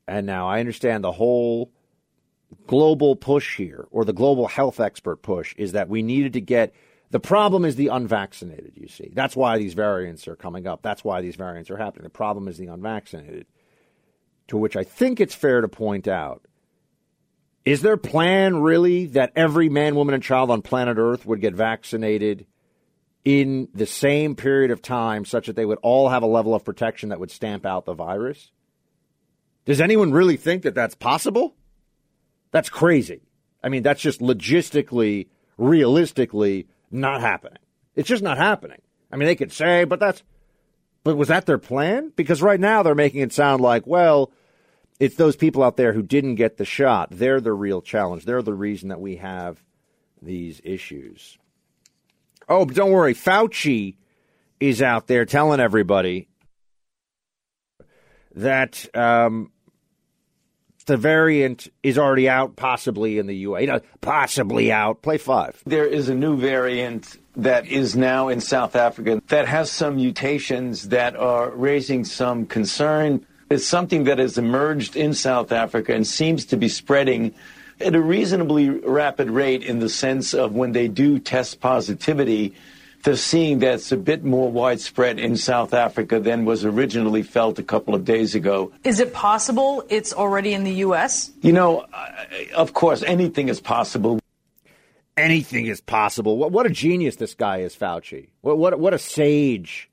And 0.07 0.27
now 0.27 0.49
I 0.49 0.61
understand 0.61 1.05
the 1.05 1.13
whole 1.13 1.73
global 2.67 3.17
push 3.17 3.57
here, 3.57 3.87
or 3.91 4.05
the 4.05 4.13
global 4.13 4.47
health 4.47 4.81
expert 4.81 5.23
push, 5.23 5.55
is 5.57 5.73
that 5.73 5.89
we 5.89 6.03
needed 6.03 6.35
to 6.35 6.41
get 6.41 6.75
the 7.11 7.21
problem 7.21 7.67
is 7.67 7.77
the 7.77 7.89
unvaccinated, 7.89 8.73
you 8.75 8.89
see. 8.89 9.11
That's 9.13 9.37
why 9.37 9.59
these 9.59 9.75
variants 9.75 10.27
are 10.29 10.35
coming 10.35 10.67
up. 10.67 10.81
That's 10.83 11.05
why 11.05 11.21
these 11.21 11.37
variants 11.37 11.71
are 11.71 11.77
happening. 11.77 12.05
The 12.05 12.11
problem 12.11 12.49
is 12.49 12.57
the 12.57 12.69
unvaccinated. 12.69 13.47
To 14.49 14.57
which 14.57 14.77
I 14.77 14.85
think 14.85 15.21
it's 15.21 15.35
fair 15.35 15.61
to 15.61 15.69
point 15.69 16.09
out 16.09 16.47
is 17.67 17.83
their 17.83 17.99
plan 17.99 18.63
really 18.63 19.07
that 19.07 19.33
every 19.37 19.69
man, 19.69 19.95
woman, 19.95 20.15
and 20.15 20.23
child 20.23 20.51
on 20.51 20.63
planet 20.63 20.97
Earth 20.99 21.27
would 21.27 21.43
get 21.43 21.55
vaccinated 21.55 22.47
in 23.25 23.69
the 23.73 23.87
same 23.87 24.35
period 24.35 24.71
of 24.71 24.83
time 24.83 25.25
such 25.25 25.47
that 25.47 25.57
they 25.57 25.65
would 25.65 25.79
all 25.83 26.09
have 26.09 26.23
a 26.23 26.27
level 26.27 26.55
of 26.55 26.65
protection 26.65 27.11
that 27.11 27.21
would 27.21 27.31
stamp 27.31 27.65
out 27.65 27.85
the 27.85 27.95
virus? 27.95 28.51
Does 29.65 29.81
anyone 29.81 30.13
really 30.13 30.37
think 30.37 30.63
that 30.63 30.75
that's 30.75 30.95
possible? 30.95 31.55
That's 32.51 32.69
crazy. 32.69 33.23
I 33.63 33.69
mean, 33.69 33.83
that's 33.83 34.01
just 34.01 34.21
logistically, 34.21 35.29
realistically 35.57 36.67
not 36.91 37.21
happening. 37.21 37.59
It's 37.95 38.09
just 38.09 38.25
not 38.25 38.39
happening. 38.39 38.81
I 39.11 39.17
mean, 39.17 39.27
they 39.27 39.37
could 39.37 39.53
say, 39.53 39.85
but 39.85 40.01
that's, 40.01 40.23
but 41.05 41.17
was 41.17 41.29
that 41.29 41.47
their 41.47 41.59
plan? 41.59 42.13
Because 42.17 42.43
right 42.43 42.59
now 42.59 42.83
they're 42.83 42.95
making 42.95 43.21
it 43.21 43.33
sound 43.33 43.61
like, 43.61 43.87
well, 43.87 44.33
it's 44.99 45.17
those 45.17 45.37
people 45.37 45.63
out 45.63 45.77
there 45.77 45.93
who 45.93 46.03
didn't 46.03 46.37
get 46.37 46.57
the 46.57 46.65
shot. 46.65 47.09
They're 47.11 47.41
the 47.41 47.53
real 47.53 47.83
challenge. 47.83 48.25
They're 48.25 48.43
the 48.43 48.55
reason 48.55 48.89
that 48.89 49.01
we 49.01 49.17
have 49.17 49.63
these 50.21 50.61
issues. 50.65 51.39
Oh, 52.49 52.65
don't 52.65 52.93
worry. 52.93 53.15
Fauci 53.15 53.97
is 54.61 54.83
out 54.83 55.07
there 55.07 55.25
telling 55.25 55.61
everybody 55.61 56.29
that 58.35 58.89
um, 58.97 59.51
the 60.87 60.97
variant 60.97 61.69
is 61.83 61.99
already 61.99 62.29
out, 62.29 62.57
possibly 62.57 63.19
in 63.19 63.27
the 63.27 63.37
U.S. 63.39 63.81
Possibly 64.01 64.73
out. 64.73 65.03
Play 65.03 65.19
five. 65.19 65.61
There 65.67 65.87
is 65.87 66.09
a 66.09 66.15
new 66.15 66.37
variant 66.37 67.19
that 67.37 67.67
is 67.67 67.97
now 67.97 68.29
in 68.29 68.41
South 68.41 68.77
Africa 68.77 69.23
that 69.29 69.49
has 69.49 69.71
some 69.71 69.97
mutations 69.97 70.89
that 70.91 71.17
are 71.17 71.51
raising 71.51 72.05
some 72.05 72.47
concern. 72.47 73.27
It's 73.51 73.67
something 73.67 74.05
that 74.05 74.19
has 74.19 74.39
emerged 74.39 74.97
in 74.97 75.15
South 75.15 75.53
Africa 75.53 75.95
and 75.95 76.07
seems 76.07 76.47
to 76.47 76.57
be 76.57 76.69
spreading 76.69 77.35
at 77.83 77.95
a 77.95 78.01
reasonably 78.01 78.71
rapid 78.71 79.31
rate 79.31 79.63
in 79.63 79.81
the 79.81 79.89
sense 79.89 80.35
of 80.35 80.55
when 80.55 80.73
they 80.73 80.89
do 80.89 81.19
test 81.19 81.61
positivity, 81.61 82.55
they're 83.03 83.17
seeing 83.17 83.59
that 83.61 83.75
it's 83.75 83.93
a 83.93 83.97
bit 83.97 84.25
more 84.25 84.51
widespread 84.51 85.19
in 85.19 85.37
South 85.37 85.75
Africa 85.75 86.21
than 86.21 86.45
was 86.45 86.65
originally 86.65 87.23
felt 87.23 87.59
a 87.59 87.63
couple 87.63 87.95
of 87.95 88.05
days 88.05 88.35
ago. 88.35 88.73
Is 88.85 89.01
it 89.01 89.13
possible 89.13 89.85
it's 89.89 90.13
already 90.13 90.55
in 90.55 90.65
the 90.65 90.75
U.S.? 90.87 91.33
You 91.41 91.53
know, 91.53 91.87
of 92.55 92.73
course, 92.75 93.03
anything 93.03 93.49
is 93.49 93.61
possible. 93.61 94.21
Anything 95.17 95.67
is 95.67 95.81
possible. 95.81 96.39
What, 96.39 96.53
what 96.53 96.65
a 96.65 96.71
genius 96.71 97.17
this 97.17 97.35
guy 97.35 97.59
is, 97.59 97.75
Fauci. 97.75 98.29
What, 98.41 98.59
what, 98.59 98.79
what 98.79 98.95
a 98.95 98.99
sage. 98.99 99.91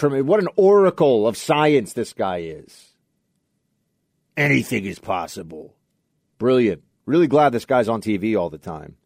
What 0.00 0.40
an 0.40 0.48
oracle 0.56 1.26
of 1.28 1.36
science 1.36 1.92
this 1.92 2.12
guy 2.12 2.38
is. 2.38 2.92
Anything 4.36 4.84
is 4.84 4.98
possible. 4.98 5.74
Brilliant. 6.38 6.82
Really 7.06 7.26
glad 7.26 7.50
this 7.50 7.64
guy's 7.64 7.88
on 7.88 8.00
TV 8.00 8.38
all 8.38 8.50
the 8.50 8.58
time. 8.58 8.96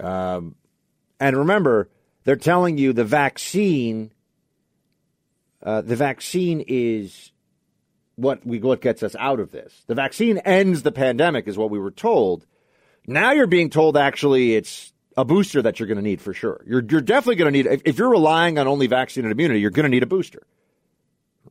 Um, 0.00 0.56
and 1.20 1.36
remember, 1.36 1.88
they're 2.24 2.36
telling 2.36 2.78
you 2.78 2.92
the 2.92 3.04
vaccine. 3.04 4.12
Uh, 5.62 5.80
the 5.80 5.96
vaccine 5.96 6.64
is 6.66 7.32
what 8.16 8.44
we 8.46 8.58
what 8.58 8.80
gets 8.80 9.02
us 9.02 9.14
out 9.18 9.40
of 9.40 9.50
this. 9.50 9.84
The 9.86 9.94
vaccine 9.94 10.38
ends 10.38 10.82
the 10.82 10.92
pandemic, 10.92 11.46
is 11.48 11.56
what 11.56 11.70
we 11.70 11.78
were 11.78 11.90
told. 11.90 12.46
Now 13.06 13.32
you're 13.32 13.46
being 13.46 13.70
told 13.70 13.96
actually 13.96 14.54
it's 14.54 14.92
a 15.16 15.24
booster 15.24 15.62
that 15.62 15.78
you're 15.78 15.86
going 15.86 15.96
to 15.98 16.02
need 16.02 16.20
for 16.20 16.34
sure. 16.34 16.62
You're 16.66 16.82
you're 16.88 17.00
definitely 17.00 17.36
going 17.36 17.52
to 17.52 17.58
need 17.58 17.66
if, 17.66 17.82
if 17.84 17.98
you're 17.98 18.10
relying 18.10 18.58
on 18.58 18.66
only 18.66 18.86
vaccine 18.86 19.24
and 19.24 19.32
immunity, 19.32 19.60
you're 19.60 19.70
going 19.70 19.84
to 19.84 19.90
need 19.90 20.02
a 20.02 20.06
booster. 20.06 20.42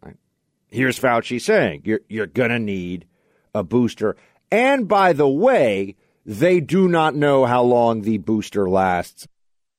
Right? 0.01 0.17
Here's 0.69 0.99
Fauci 0.99 1.41
saying 1.41 1.83
you're 1.85 2.01
you're 2.07 2.27
going 2.27 2.51
to 2.51 2.59
need 2.59 3.05
a 3.53 3.63
booster. 3.63 4.15
And 4.53 4.87
by 4.87 5.13
the 5.13 5.27
way, 5.27 5.95
they 6.27 6.59
do 6.59 6.87
not 6.87 7.15
know 7.15 7.43
how 7.43 7.63
long 7.63 8.03
the 8.03 8.19
booster 8.19 8.69
lasts. 8.69 9.27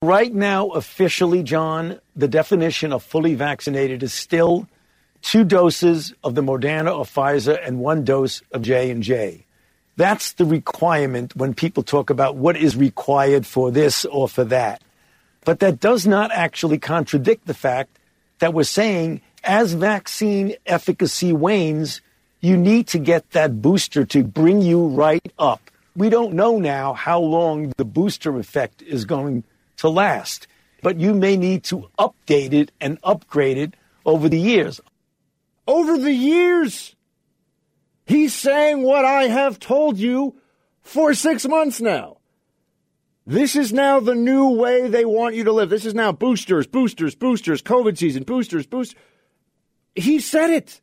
Right 0.02 0.34
now, 0.34 0.70
officially, 0.70 1.44
John, 1.44 2.00
the 2.16 2.26
definition 2.26 2.92
of 2.92 3.04
fully 3.04 3.36
vaccinated 3.36 4.02
is 4.02 4.12
still 4.12 4.66
two 5.22 5.44
doses 5.44 6.12
of 6.24 6.34
the 6.34 6.42
Moderna 6.42 6.92
or 6.92 7.04
Pfizer 7.04 7.56
and 7.64 7.78
one 7.78 8.02
dose 8.02 8.42
of 8.50 8.62
J 8.62 8.90
and 8.90 9.00
J. 9.00 9.46
That's 9.94 10.32
the 10.32 10.44
requirement 10.44 11.36
when 11.36 11.54
people 11.54 11.84
talk 11.84 12.10
about 12.10 12.34
what 12.34 12.56
is 12.56 12.74
required 12.74 13.46
for 13.46 13.70
this 13.70 14.04
or 14.04 14.28
for 14.28 14.42
that. 14.46 14.82
But 15.44 15.60
that 15.60 15.78
does 15.78 16.04
not 16.04 16.32
actually 16.32 16.78
contradict 16.78 17.46
the 17.46 17.54
fact 17.54 18.00
that 18.40 18.52
we're 18.52 18.64
saying 18.64 19.20
as 19.44 19.72
vaccine 19.72 20.56
efficacy 20.66 21.32
wanes, 21.32 22.00
you 22.44 22.58
need 22.58 22.86
to 22.88 22.98
get 22.98 23.30
that 23.30 23.62
booster 23.62 24.04
to 24.04 24.22
bring 24.22 24.60
you 24.60 24.88
right 24.88 25.32
up. 25.38 25.70
We 25.96 26.10
don't 26.10 26.34
know 26.34 26.58
now 26.58 26.92
how 26.92 27.20
long 27.20 27.72
the 27.78 27.86
booster 27.86 28.36
effect 28.38 28.82
is 28.82 29.06
going 29.06 29.44
to 29.78 29.88
last, 29.88 30.46
but 30.82 30.98
you 30.98 31.14
may 31.14 31.38
need 31.38 31.64
to 31.64 31.88
update 31.98 32.52
it 32.52 32.70
and 32.82 32.98
upgrade 33.02 33.56
it 33.56 33.74
over 34.04 34.28
the 34.28 34.38
years. 34.38 34.78
Over 35.66 35.96
the 35.96 36.12
years? 36.12 36.94
He's 38.04 38.34
saying 38.34 38.82
what 38.82 39.06
I 39.06 39.28
have 39.28 39.58
told 39.58 39.96
you 39.96 40.34
for 40.82 41.14
six 41.14 41.46
months 41.46 41.80
now. 41.80 42.18
This 43.26 43.56
is 43.56 43.72
now 43.72 44.00
the 44.00 44.14
new 44.14 44.50
way 44.50 44.88
they 44.88 45.06
want 45.06 45.34
you 45.34 45.44
to 45.44 45.52
live. 45.52 45.70
This 45.70 45.86
is 45.86 45.94
now 45.94 46.12
boosters, 46.12 46.66
boosters, 46.66 47.14
boosters, 47.14 47.62
COVID 47.62 47.96
season, 47.96 48.24
boosters, 48.24 48.66
boosters. 48.66 49.00
He 49.94 50.20
said 50.20 50.50
it. 50.50 50.82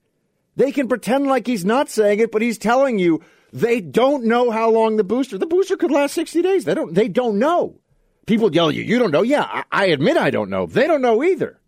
They 0.55 0.71
can 0.71 0.87
pretend 0.87 1.27
like 1.27 1.47
he's 1.47 1.65
not 1.65 1.89
saying 1.89 2.19
it, 2.19 2.31
but 2.31 2.41
he's 2.41 2.57
telling 2.57 2.99
you 2.99 3.21
they 3.53 3.81
don't 3.81 4.25
know 4.25 4.51
how 4.51 4.69
long 4.69 4.97
the 4.97 5.03
booster. 5.03 5.37
The 5.37 5.45
booster 5.45 5.77
could 5.77 5.91
last 5.91 6.13
60 6.13 6.41
days. 6.41 6.65
They 6.65 6.73
don't 6.73 6.93
they 6.93 7.07
don't 7.07 7.39
know. 7.39 7.79
People 8.25 8.53
yell 8.53 8.71
you, 8.71 8.83
you 8.83 8.99
don't 8.99 9.11
know. 9.11 9.23
Yeah, 9.23 9.43
I, 9.43 9.63
I 9.71 9.85
admit 9.87 10.17
I 10.17 10.29
don't 10.29 10.49
know. 10.49 10.65
They 10.65 10.87
don't 10.87 11.01
know 11.01 11.23
either. 11.23 11.59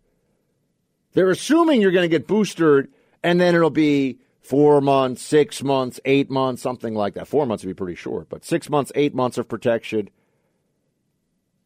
They're 1.12 1.30
assuming 1.30 1.80
you're 1.80 1.92
going 1.92 2.08
to 2.08 2.08
get 2.08 2.26
boosted 2.26 2.88
and 3.22 3.40
then 3.40 3.54
it'll 3.54 3.70
be 3.70 4.18
4 4.42 4.80
months, 4.80 5.22
6 5.22 5.62
months, 5.62 6.00
8 6.04 6.30
months, 6.30 6.62
something 6.62 6.94
like 6.94 7.14
that. 7.14 7.28
4 7.28 7.46
months 7.46 7.64
would 7.64 7.70
be 7.70 7.74
pretty 7.74 7.96
short, 7.96 8.28
but 8.28 8.44
6 8.44 8.68
months, 8.68 8.92
8 8.94 9.14
months 9.14 9.38
of 9.38 9.48
protection. 9.48 10.10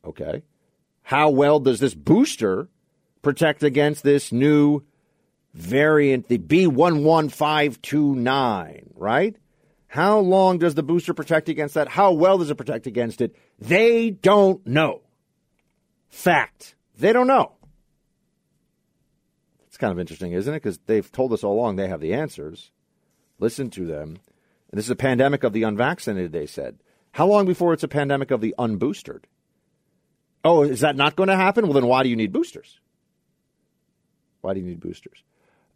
Okay. 0.05 0.43
How 1.03 1.31
well 1.31 1.61
does 1.61 1.81
this 1.81 1.95
booster 1.95 2.69
protect 3.23 3.63
against 3.63 4.03
this 4.03 4.33
new 4.33 4.85
variant, 5.59 6.29
the 6.29 6.39
B11529, 6.39 8.93
right? 8.95 9.37
How 9.89 10.21
long 10.21 10.59
does 10.59 10.75
the 10.75 10.83
booster 10.83 11.15
protect 11.15 11.49
against 11.49 11.75
that? 11.75 11.89
How 11.89 12.13
well 12.13 12.39
does 12.39 12.51
it 12.51 12.57
protect 12.57 12.87
against 12.87 13.21
it? 13.21 13.35
They 13.59 14.11
don't 14.11 14.65
know. 14.67 15.03
Fact. 16.09 16.75
They 16.99 17.13
don't 17.13 17.27
know. 17.27 17.53
It's 19.67 19.77
kind 19.77 19.93
of 19.93 19.99
interesting, 19.99 20.33
isn't 20.33 20.53
it? 20.53 20.63
Because 20.63 20.79
they've 20.87 21.11
told 21.11 21.33
us 21.33 21.43
all 21.43 21.55
along 21.55 21.77
they 21.77 21.89
have 21.89 22.01
the 22.01 22.15
answers. 22.15 22.71
Listen 23.39 23.71
to 23.71 23.87
them. 23.87 24.19
And 24.71 24.79
this 24.79 24.87
is 24.87 24.91
a 24.91 24.97
pandemic 24.97 25.45
of 25.45 25.53
the 25.53 25.63
unvaccinated, 25.63 26.33
they 26.33 26.47
said. 26.47 26.79
How 27.13 27.27
long 27.27 27.47
before 27.47 27.73
it's 27.73 27.83
a 27.83 27.89
pandemic 27.89 28.31
of 28.31 28.41
the 28.41 28.55
unboosted? 28.59 29.25
Oh, 30.45 30.63
is 30.63 30.81
that 30.81 30.97
not 30.97 31.17
going 31.17 31.31
to 31.31 31.37
happen? 31.37 31.65
Well, 31.65 31.75
then 31.75 31.87
why 31.87 32.03
do 32.03 32.11
you 32.11 32.17
need 32.17 32.33
boosters? 32.33 32.79
Why 34.41 34.55
do 34.55 34.61
you 34.61 34.67
need 34.67 34.81
boosters? 34.81 35.23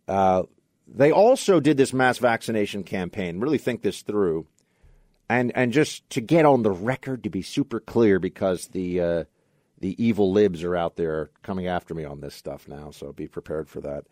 Uh, 0.08 0.44
they 0.86 1.10
also 1.10 1.60
did 1.60 1.76
this 1.76 1.92
mass 1.92 2.18
vaccination 2.18 2.82
campaign. 2.82 3.40
Really 3.40 3.58
think 3.58 3.82
this 3.82 4.02
through, 4.02 4.46
and 5.28 5.52
and 5.54 5.72
just 5.72 6.08
to 6.10 6.20
get 6.20 6.44
on 6.44 6.62
the 6.62 6.70
record 6.70 7.24
to 7.24 7.30
be 7.30 7.42
super 7.42 7.80
clear 7.80 8.18
because 8.18 8.68
the 8.68 9.00
uh, 9.00 9.24
the 9.80 10.02
evil 10.02 10.32
libs 10.32 10.62
are 10.62 10.76
out 10.76 10.96
there 10.96 11.30
coming 11.42 11.66
after 11.66 11.94
me 11.94 12.04
on 12.04 12.20
this 12.20 12.34
stuff 12.34 12.68
now. 12.68 12.90
So 12.90 13.12
be 13.12 13.28
prepared 13.28 13.68
for 13.68 13.80
that. 13.80 14.04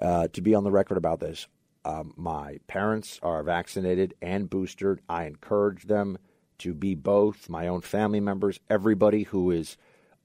Uh, 0.00 0.28
to 0.28 0.40
be 0.40 0.54
on 0.54 0.64
the 0.64 0.70
record 0.70 0.96
about 0.96 1.20
this, 1.20 1.46
um, 1.84 2.12
my 2.16 2.58
parents 2.66 3.18
are 3.22 3.42
vaccinated 3.42 4.14
and 4.22 4.48
boosted. 4.48 5.00
I 5.08 5.24
encourage 5.24 5.84
them 5.84 6.18
to 6.58 6.74
be 6.74 6.94
both. 6.94 7.48
My 7.48 7.68
own 7.68 7.80
family 7.80 8.20
members, 8.20 8.60
everybody 8.68 9.22
who 9.24 9.50
is 9.50 9.76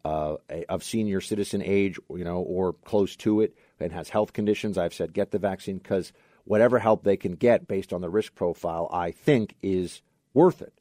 uh, 0.05 0.35
of 0.69 0.83
senior 0.83 1.21
citizen 1.21 1.61
age, 1.63 1.99
you 2.09 2.23
know, 2.23 2.39
or 2.39 2.73
close 2.73 3.15
to 3.17 3.41
it 3.41 3.55
and 3.83 3.93
has 3.93 4.09
health 4.09 4.33
conditions, 4.33 4.77
I've 4.77 4.93
said 4.93 5.13
get 5.13 5.31
the 5.31 5.39
vaccine 5.39 5.77
because 5.77 6.11
whatever 6.45 6.79
help 6.79 7.03
they 7.03 7.17
can 7.17 7.33
get 7.33 7.67
based 7.67 7.93
on 7.93 8.01
the 8.01 8.09
risk 8.09 8.35
profile, 8.35 8.89
I 8.91 9.11
think 9.11 9.55
is 9.61 10.01
worth 10.33 10.61
it. 10.61 10.73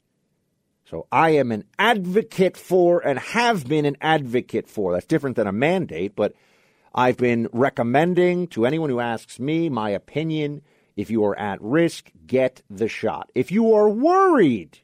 So 0.85 1.07
I 1.11 1.31
am 1.31 1.51
an 1.51 1.63
advocate 1.79 2.57
for 2.57 2.99
and 2.99 3.17
have 3.17 3.67
been 3.67 3.85
an 3.85 3.97
advocate 4.01 4.67
for. 4.67 4.93
That's 4.93 5.05
different 5.05 5.37
than 5.37 5.47
a 5.47 5.51
mandate, 5.51 6.15
but 6.15 6.33
I've 6.93 7.17
been 7.17 7.47
recommending 7.51 8.47
to 8.49 8.65
anyone 8.65 8.89
who 8.89 8.99
asks 8.99 9.39
me 9.39 9.69
my 9.69 9.89
opinion 9.91 10.61
if 10.95 11.09
you 11.09 11.23
are 11.25 11.37
at 11.39 11.61
risk, 11.61 12.11
get 12.27 12.61
the 12.69 12.87
shot. 12.87 13.31
If 13.33 13.51
you 13.51 13.73
are 13.73 13.89
worried, 13.89 14.79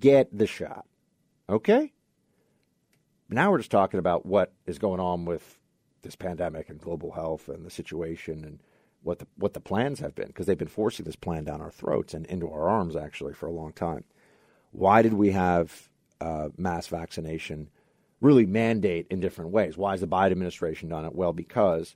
get 0.00 0.36
the 0.36 0.46
shot. 0.46 0.86
Okay? 1.48 1.92
Now 3.28 3.50
we're 3.50 3.58
just 3.58 3.70
talking 3.70 4.00
about 4.00 4.26
what 4.26 4.52
is 4.66 4.78
going 4.78 5.00
on 5.00 5.24
with 5.24 5.58
this 6.04 6.16
pandemic 6.16 6.68
and 6.68 6.80
global 6.80 7.12
health 7.12 7.48
and 7.48 7.66
the 7.66 7.70
situation 7.70 8.44
and 8.44 8.60
what 9.02 9.18
the 9.18 9.26
what 9.36 9.54
the 9.54 9.60
plans 9.60 10.00
have 10.00 10.14
been 10.14 10.28
because 10.28 10.46
they've 10.46 10.56
been 10.56 10.68
forcing 10.68 11.04
this 11.04 11.16
plan 11.16 11.44
down 11.44 11.60
our 11.60 11.70
throats 11.70 12.14
and 12.14 12.26
into 12.26 12.50
our 12.50 12.68
arms 12.68 12.96
actually 12.96 13.34
for 13.34 13.46
a 13.46 13.52
long 13.52 13.72
time. 13.72 14.04
Why 14.70 15.02
did 15.02 15.14
we 15.14 15.32
have 15.32 15.88
uh, 16.20 16.48
mass 16.56 16.86
vaccination 16.86 17.68
really 18.20 18.46
mandate 18.46 19.06
in 19.10 19.20
different 19.20 19.50
ways? 19.50 19.76
Why 19.76 19.92
has 19.92 20.00
the 20.00 20.08
Biden 20.08 20.32
administration 20.32 20.88
done 20.88 21.04
it? 21.04 21.14
Well, 21.14 21.32
because 21.32 21.94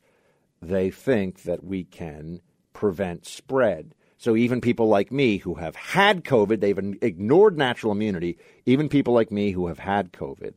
they 0.60 0.90
think 0.90 1.42
that 1.44 1.64
we 1.64 1.84
can 1.84 2.40
prevent 2.72 3.26
spread. 3.26 3.94
So 4.18 4.36
even 4.36 4.60
people 4.60 4.88
like 4.88 5.12
me 5.12 5.38
who 5.38 5.54
have 5.54 5.76
had 5.76 6.24
COVID, 6.24 6.60
they've 6.60 6.78
ignored 7.02 7.56
natural 7.56 7.92
immunity. 7.92 8.36
Even 8.66 8.88
people 8.88 9.14
like 9.14 9.30
me 9.30 9.52
who 9.52 9.68
have 9.68 9.78
had 9.78 10.12
COVID, 10.12 10.56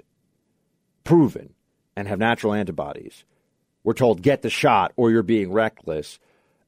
proven, 1.03 1.53
and 1.95 2.07
have 2.07 2.19
natural 2.19 2.53
antibodies, 2.53 3.23
we're 3.83 3.93
told 3.93 4.21
get 4.21 4.41
the 4.41 4.49
shot 4.49 4.93
or 4.95 5.11
you're 5.11 5.23
being 5.23 5.51
reckless. 5.51 6.19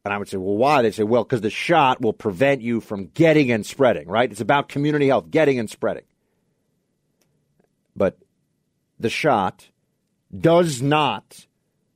And 0.05 0.13
I 0.13 0.17
would 0.17 0.27
say, 0.27 0.38
well, 0.38 0.58
why? 0.58 0.82
They 0.82 0.91
say, 0.91 1.03
well, 1.03 1.24
because 1.24 1.41
the 1.41 1.50
shot 1.50 2.01
will 2.01 2.13
prevent 2.13 2.62
you 2.62 2.82
from 2.82 3.08
getting 3.08 3.51
and 3.51 3.65
spreading, 3.65 4.08
right? 4.08 4.29
It's 4.29 4.41
about 4.41 4.67
community 4.67 5.08
health, 5.08 5.32
getting 5.32 5.60
and 5.60 5.70
spreading. 5.70 6.03
But 7.96 8.17
the 9.00 9.10
shot 9.10 9.70
does 10.38 10.82
not 10.82 11.48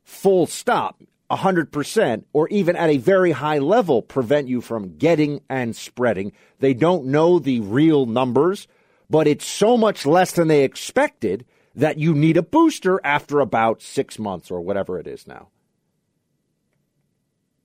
full 0.03 0.45
stop 0.45 1.01
100% 1.29 2.23
or 2.31 2.47
even 2.49 2.75
at 2.75 2.89
a 2.89 2.97
very 2.97 3.31
high 3.31 3.57
level 3.57 4.01
prevent 4.01 4.47
you 4.47 4.61
from 4.61 4.97
getting 4.97 5.41
and 5.49 5.75
spreading. 5.75 6.31
They 6.59 6.73
don't 6.73 7.07
know 7.07 7.39
the 7.39 7.59
real 7.59 8.05
numbers, 8.05 8.67
but 9.09 9.27
it's 9.27 9.45
so 9.45 9.75
much 9.75 10.05
less 10.05 10.31
than 10.31 10.47
they 10.47 10.63
expected 10.63 11.45
that 11.77 11.99
you 11.99 12.13
need 12.13 12.37
a 12.37 12.41
booster 12.41 12.99
after 13.03 13.39
about 13.39 13.83
six 13.83 14.17
months 14.17 14.49
or 14.49 14.59
whatever 14.61 14.99
it 14.99 15.05
is 15.05 15.27
now. 15.27 15.49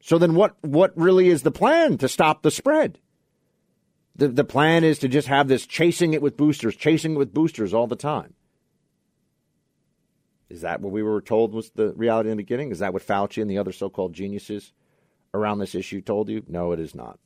So 0.01 0.19
then 0.19 0.35
what, 0.35 0.55
what 0.61 0.93
really 0.97 1.29
is 1.29 1.43
the 1.43 1.51
plan 1.51 1.97
to 1.99 2.09
stop 2.09 2.43
the 2.43 2.51
spread? 2.51 2.99
The, 4.15 4.29
the 4.29 4.45
plan 4.45 4.85
is 4.85 4.99
to 4.99 5.09
just 5.09 5.29
have 5.29 5.49
this 5.49 5.67
chasing 5.67 6.13
it 6.13 6.21
with 6.21 6.37
boosters, 6.37 6.77
chasing 6.77 7.15
it 7.15 7.19
with 7.19 7.33
boosters 7.33 7.73
all 7.73 7.87
the 7.87 7.97
time. 7.97 8.35
Is 10.51 10.61
that 10.61 10.83
what 10.83 10.93
we 10.93 11.03
were 11.03 11.23
told 11.23 11.55
was 11.55 11.71
the 11.71 11.95
reality 11.95 12.29
in 12.29 12.37
the 12.37 12.43
beginning? 12.43 12.71
Is 12.71 12.81
that 12.81 12.93
what 12.93 13.07
Fauci 13.07 13.41
and 13.41 13.51
the 13.51 13.57
other 13.57 13.73
so 13.73 13.89
called 13.89 14.13
geniuses 14.13 14.75
around 15.33 15.61
this 15.61 15.75
issue 15.75 16.03
told 16.03 16.29
you? 16.29 16.43
No, 16.47 16.73
it 16.73 16.81
is 16.81 16.95
not. 16.95 17.19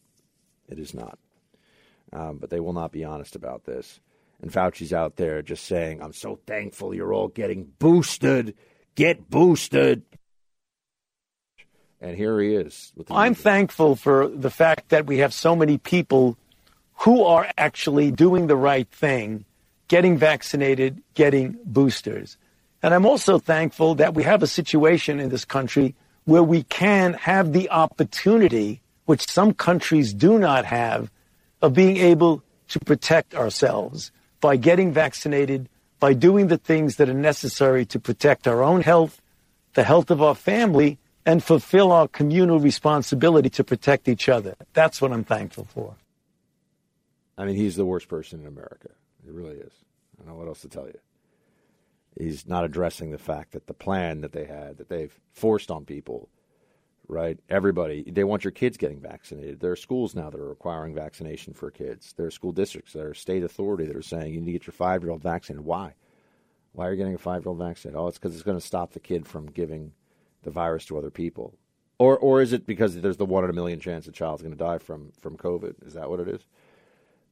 It 0.68 0.78
is 0.78 0.94
not. 0.94 1.18
Um, 2.12 2.38
but 2.38 2.50
they 2.50 2.60
will 2.60 2.72
not 2.72 2.92
be 2.92 3.02
honest 3.02 3.34
about 3.34 3.64
this. 3.64 3.98
And 4.40 4.52
Fauci's 4.52 4.92
out 4.92 5.16
there 5.16 5.42
just 5.42 5.64
saying, 5.64 6.02
I'm 6.02 6.12
so 6.12 6.38
thankful 6.46 6.94
you're 6.94 7.14
all 7.14 7.28
getting 7.28 7.72
boosted. 7.78 8.54
Get 8.94 9.30
boosted. 9.30 10.02
And 12.00 12.16
here 12.16 12.40
he 12.40 12.54
is. 12.54 12.92
I'm 13.10 13.34
thankful 13.34 13.96
for 13.96 14.28
the 14.28 14.50
fact 14.50 14.90
that 14.90 15.06
we 15.06 15.18
have 15.18 15.32
so 15.32 15.56
many 15.56 15.78
people 15.78 16.36
who 17.00 17.24
are 17.24 17.50
actually 17.56 18.10
doing 18.10 18.46
the 18.46 18.56
right 18.56 18.88
thing, 18.90 19.44
getting 19.88 20.18
vaccinated, 20.18 21.02
getting 21.14 21.58
boosters. 21.64 22.36
And 22.82 22.94
I'm 22.94 23.06
also 23.06 23.38
thankful 23.38 23.94
that 23.96 24.14
we 24.14 24.22
have 24.22 24.42
a 24.42 24.46
situation 24.46 25.18
in 25.18 25.30
this 25.30 25.44
country 25.44 25.94
where 26.24 26.42
we 26.42 26.62
can 26.64 27.14
have 27.14 27.52
the 27.52 27.70
opportunity, 27.70 28.82
which 29.06 29.28
some 29.28 29.54
countries 29.54 30.12
do 30.12 30.38
not 30.38 30.64
have, 30.64 31.10
of 31.62 31.72
being 31.72 31.96
able 31.96 32.42
to 32.68 32.80
protect 32.80 33.34
ourselves 33.34 34.10
by 34.40 34.56
getting 34.56 34.92
vaccinated, 34.92 35.68
by 36.00 36.12
doing 36.12 36.48
the 36.48 36.58
things 36.58 36.96
that 36.96 37.08
are 37.08 37.14
necessary 37.14 37.86
to 37.86 37.98
protect 37.98 38.46
our 38.46 38.62
own 38.62 38.82
health, 38.82 39.20
the 39.74 39.84
health 39.84 40.10
of 40.10 40.22
our 40.22 40.34
family, 40.34 40.98
and 41.24 41.42
fulfill 41.42 41.90
our 41.92 42.06
communal 42.08 42.60
responsibility 42.60 43.50
to 43.50 43.64
protect 43.64 44.08
each 44.08 44.28
other. 44.28 44.54
That's 44.72 45.02
what 45.02 45.12
I'm 45.12 45.24
thankful 45.24 45.66
for. 45.72 45.96
I 47.36 47.44
mean, 47.44 47.56
he's 47.56 47.76
the 47.76 47.84
worst 47.84 48.08
person 48.08 48.40
in 48.40 48.46
America. 48.46 48.90
He 49.24 49.30
really 49.30 49.56
is. 49.56 49.72
I 50.14 50.22
don't 50.22 50.28
know 50.28 50.38
what 50.38 50.48
else 50.48 50.60
to 50.62 50.68
tell 50.68 50.86
you 50.86 50.98
he's 52.18 52.46
not 52.46 52.64
addressing 52.64 53.10
the 53.10 53.18
fact 53.18 53.52
that 53.52 53.66
the 53.66 53.74
plan 53.74 54.22
that 54.22 54.32
they 54.32 54.44
had 54.44 54.78
that 54.78 54.88
they've 54.88 55.18
forced 55.32 55.70
on 55.70 55.84
people 55.84 56.28
right? 57.08 57.38
Everybody 57.48 58.04
they 58.10 58.24
want 58.24 58.44
your 58.44 58.50
kids 58.50 58.76
getting 58.76 59.00
vaccinated. 59.00 59.60
There 59.60 59.72
are 59.72 59.76
schools 59.76 60.14
now 60.14 60.30
that 60.30 60.40
are 60.40 60.48
requiring 60.48 60.94
vaccination 60.94 61.54
for 61.54 61.70
kids. 61.70 62.14
There 62.16 62.26
are 62.26 62.30
school 62.30 62.52
districts 62.52 62.92
there 62.92 63.08
are 63.08 63.14
state 63.14 63.42
authority 63.44 63.86
that 63.86 63.96
are 63.96 64.02
saying 64.02 64.34
you 64.34 64.40
need 64.40 64.46
to 64.46 64.58
get 64.58 64.66
your 64.66 64.72
five 64.72 65.02
year 65.02 65.12
old 65.12 65.22
vaccinated. 65.22 65.64
Why? 65.64 65.94
Why 66.72 66.88
are 66.88 66.90
you 66.92 66.96
getting 66.96 67.14
a 67.14 67.18
five 67.18 67.42
year 67.42 67.50
old 67.50 67.58
vaccinated? 67.58 67.98
Oh 67.98 68.08
it's 68.08 68.18
because 68.18 68.34
it's 68.34 68.44
going 68.44 68.58
to 68.58 68.66
stop 68.66 68.92
the 68.92 69.00
kid 69.00 69.26
from 69.26 69.46
giving 69.46 69.92
the 70.42 70.50
virus 70.50 70.86
to 70.86 70.98
other 70.98 71.10
people. 71.10 71.54
Or 71.98 72.18
or 72.18 72.42
is 72.42 72.52
it 72.52 72.66
because 72.66 73.00
there's 73.00 73.16
the 73.16 73.26
one 73.26 73.44
in 73.44 73.50
a 73.50 73.54
million 73.54 73.80
chance 73.80 74.06
a 74.06 74.12
child's 74.12 74.42
going 74.42 74.56
to 74.56 74.58
die 74.58 74.78
from 74.78 75.12
from 75.20 75.36
covid? 75.36 75.86
Is 75.86 75.94
that 75.94 76.10
what 76.10 76.20
it 76.20 76.28
is? 76.28 76.42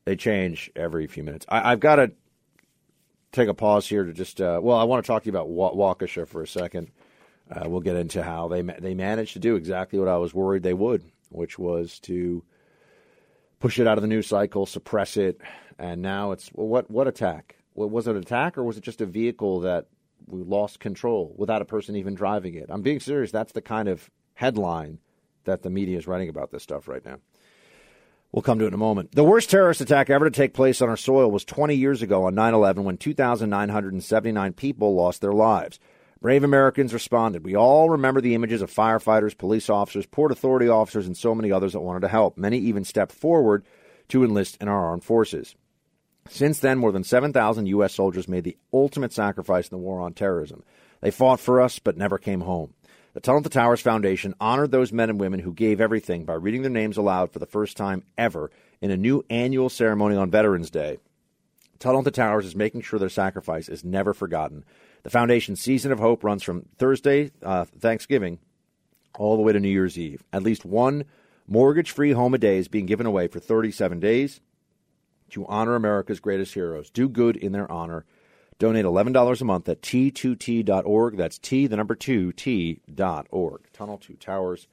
They 0.05 0.17
change 0.17 0.71
every 0.77 1.07
few 1.07 1.23
minutes. 1.23 1.47
I, 1.49 1.73
i've 1.73 1.81
got 1.81 1.97
to 1.97 2.13
take 3.35 3.49
a 3.49 3.55
pause 3.55 3.87
here 3.87 4.05
to 4.05 4.13
just 4.13 4.41
uh, 4.41 4.61
well, 4.63 4.79
I 4.79 4.85
want 4.85 5.05
to 5.05 5.07
talk 5.07 5.25
to 5.25 5.27
you 5.27 5.37
about 5.37 5.49
Waukesha 5.49 6.27
for 6.27 6.43
a 6.43 6.47
second. 6.47 6.91
Uh, 7.51 7.69
we'll 7.69 7.81
get 7.81 7.97
into 7.97 8.23
how 8.23 8.49
they 8.49 8.63
they 8.63 8.95
managed 8.95 9.35
to 9.35 9.39
do 9.39 9.57
exactly 9.57 9.99
what 9.99 10.09
I 10.09 10.17
was 10.17 10.33
worried 10.33 10.63
they 10.63 10.75
would, 10.75 11.05
which 11.31 11.59
was 11.59 11.99
to 12.01 12.43
push 13.61 13.79
it 13.79 13.87
out 13.87 13.99
of 13.99 14.03
the 14.03 14.09
news 14.09 14.27
cycle, 14.27 14.67
suppress 14.67 15.17
it, 15.17 15.41
and 15.79 16.03
now 16.03 16.33
it's 16.33 16.51
well, 16.55 16.67
what 16.67 16.91
what 16.91 17.07
attack? 17.07 17.57
Was 17.75 18.07
it 18.07 18.13
an 18.15 18.23
attack 18.23 18.57
or 18.57 18.63
was 18.63 18.77
it 18.77 18.85
just 18.85 19.01
a 19.01 19.07
vehicle 19.07 19.61
that 19.61 19.87
we 20.27 20.43
lost 20.43 20.79
control 20.79 21.35
without 21.37 21.61
a 21.61 21.65
person 21.65 21.97
even 21.97 22.15
driving 22.15 22.55
it? 22.55 22.67
I'm 22.69 22.83
being 22.83 23.01
serious. 23.01 23.33
That's 23.33 23.53
the 23.53 23.63
kind 23.63 23.89
of 23.89 24.11
headline 24.35 25.01
that 25.45 25.63
the 25.63 25.71
media 25.71 25.99
is 25.99 26.07
writing 26.07 26.29
about 26.29 26.51
this 26.51 26.63
stuff 26.63 26.89
right 26.89 27.05
now. 27.05 27.19
We'll 28.33 28.43
come 28.43 28.59
to 28.59 28.65
it 28.65 28.69
in 28.69 28.75
a 28.75 28.79
moment. 28.79 29.13
The 29.13 29.23
worst 29.23 29.49
terrorist 29.49 29.81
attack 29.81 30.11
ever 30.11 30.25
to 30.25 30.31
take 30.31 30.55
place 30.55 30.83
on 30.83 30.89
our 30.89 30.97
soil 30.97 31.31
was 31.31 31.45
20 31.45 31.75
years 31.75 32.03
ago 32.03 32.25
on 32.25 32.35
9 32.35 32.53
11 32.55 32.85
when 32.85 32.97
2,979 32.97 34.53
people 34.55 34.95
lost 34.95 35.21
their 35.21 35.33
lives. 35.33 35.79
Brave 36.25 36.43
Americans 36.43 36.95
responded. 36.95 37.45
We 37.45 37.55
all 37.55 37.91
remember 37.91 38.23
the 38.23 38.35
images 38.35 38.63
of 38.63 38.73
firefighters, 38.73 39.37
police 39.37 39.69
officers, 39.69 40.07
Port 40.07 40.33
Authority 40.33 40.71
officers, 40.71 41.07
and 41.07 41.15
so 41.15 41.35
many 41.35 41.53
others 41.53 41.75
that 41.75 41.81
wanted 41.81 42.01
to 42.01 42.09
help. 42.09 42.39
Many 42.39 42.57
even 42.61 42.83
stepped 42.83 43.13
forward 43.13 43.63
to 44.09 44.25
enlist 44.25 44.57
in 44.63 44.67
our 44.67 44.87
armed 44.87 45.05
forces. 45.05 45.55
Since 46.31 46.61
then, 46.61 46.79
more 46.79 46.93
than 46.93 47.05
7,000 47.05 47.67
U.S. 47.67 47.95
soldiers 47.95 48.27
made 48.27 48.45
the 48.45 48.57
ultimate 48.73 49.13
sacrifice 49.13 49.69
in 49.69 49.77
the 49.77 49.85
war 49.85 50.01
on 50.01 50.15
terrorism. 50.15 50.65
They 51.03 51.11
fought 51.11 51.41
for 51.41 51.61
us, 51.61 51.79
but 51.79 51.99
never 51.99 52.17
came 52.17 52.41
home. 52.41 52.73
The 53.13 53.21
Tunnel 53.21 53.43
to 53.43 53.51
Towers 53.51 53.83
Foundation 53.83 54.35
honored 54.41 54.71
those 54.71 54.95
men 54.95 55.11
and 55.11 55.21
women 55.21 55.41
who 55.41 55.53
gave 55.53 55.79
everything 55.79 56.25
by 56.25 56.37
reading 56.37 56.63
their 56.63 56.71
names 56.71 56.97
aloud 56.97 57.35
for 57.35 57.39
the 57.39 57.45
first 57.45 57.77
time 57.77 58.03
ever 58.17 58.51
in 58.81 58.91
a 58.91 58.97
new 58.97 59.27
annual 59.29 59.69
ceremony 59.69 60.17
on 60.17 60.31
Veterans 60.31 60.71
Day. 60.71 60.97
Tunnel 61.79 62.03
to 62.03 62.11
Towers 62.11 62.47
is 62.47 62.57
making 62.57 62.81
sure 62.81 62.99
their 62.99 63.11
sacrifice 63.11 63.69
is 63.69 63.85
never 63.85 64.15
forgotten. 64.15 64.65
The 65.05 65.11
foundation's 65.11 65.61
season 65.61 65.93
of 65.93 66.01
hope 66.01 66.25
runs 66.25 66.43
from 66.43 66.67
Thursday, 66.79 67.31
uh, 67.43 67.67
Thanksgiving, 67.79 68.39
all 69.19 69.37
the 69.37 69.43
way 69.43 69.53
to 69.53 69.61
New 69.61 69.69
Year's 69.69 69.99
Eve. 69.99 70.25
At 70.33 70.43
least 70.43 70.65
one 70.65 71.05
mortgage 71.47 71.91
free 71.91 72.13
home 72.13 72.33
a 72.33 72.39
day 72.39 72.57
is 72.57 72.69
being 72.69 72.87
given 72.87 73.07
away 73.07 73.29
for 73.29 73.39
37 73.39 74.01
days 74.01 74.41
to 75.31 75.47
honor 75.47 75.75
America's 75.75 76.21
greatest 76.21 76.55
heroes. 76.55 76.89
Do 76.89 77.09
good 77.09 77.37
in 77.37 77.53
their 77.53 77.71
honor. 77.71 78.07
Donate 78.59 78.87
$11 78.87 79.41
a 79.41 79.45
month 79.45 79.69
at 79.69 79.83
t2t.org. 79.83 81.17
That's 81.19 81.39
T, 81.39 81.67
the 81.67 81.77
number 81.77 81.95
2, 81.95 82.33
T.org. 82.33 83.61
Tunnel 83.75 83.99
to 83.99 84.15
Towers 84.15 84.69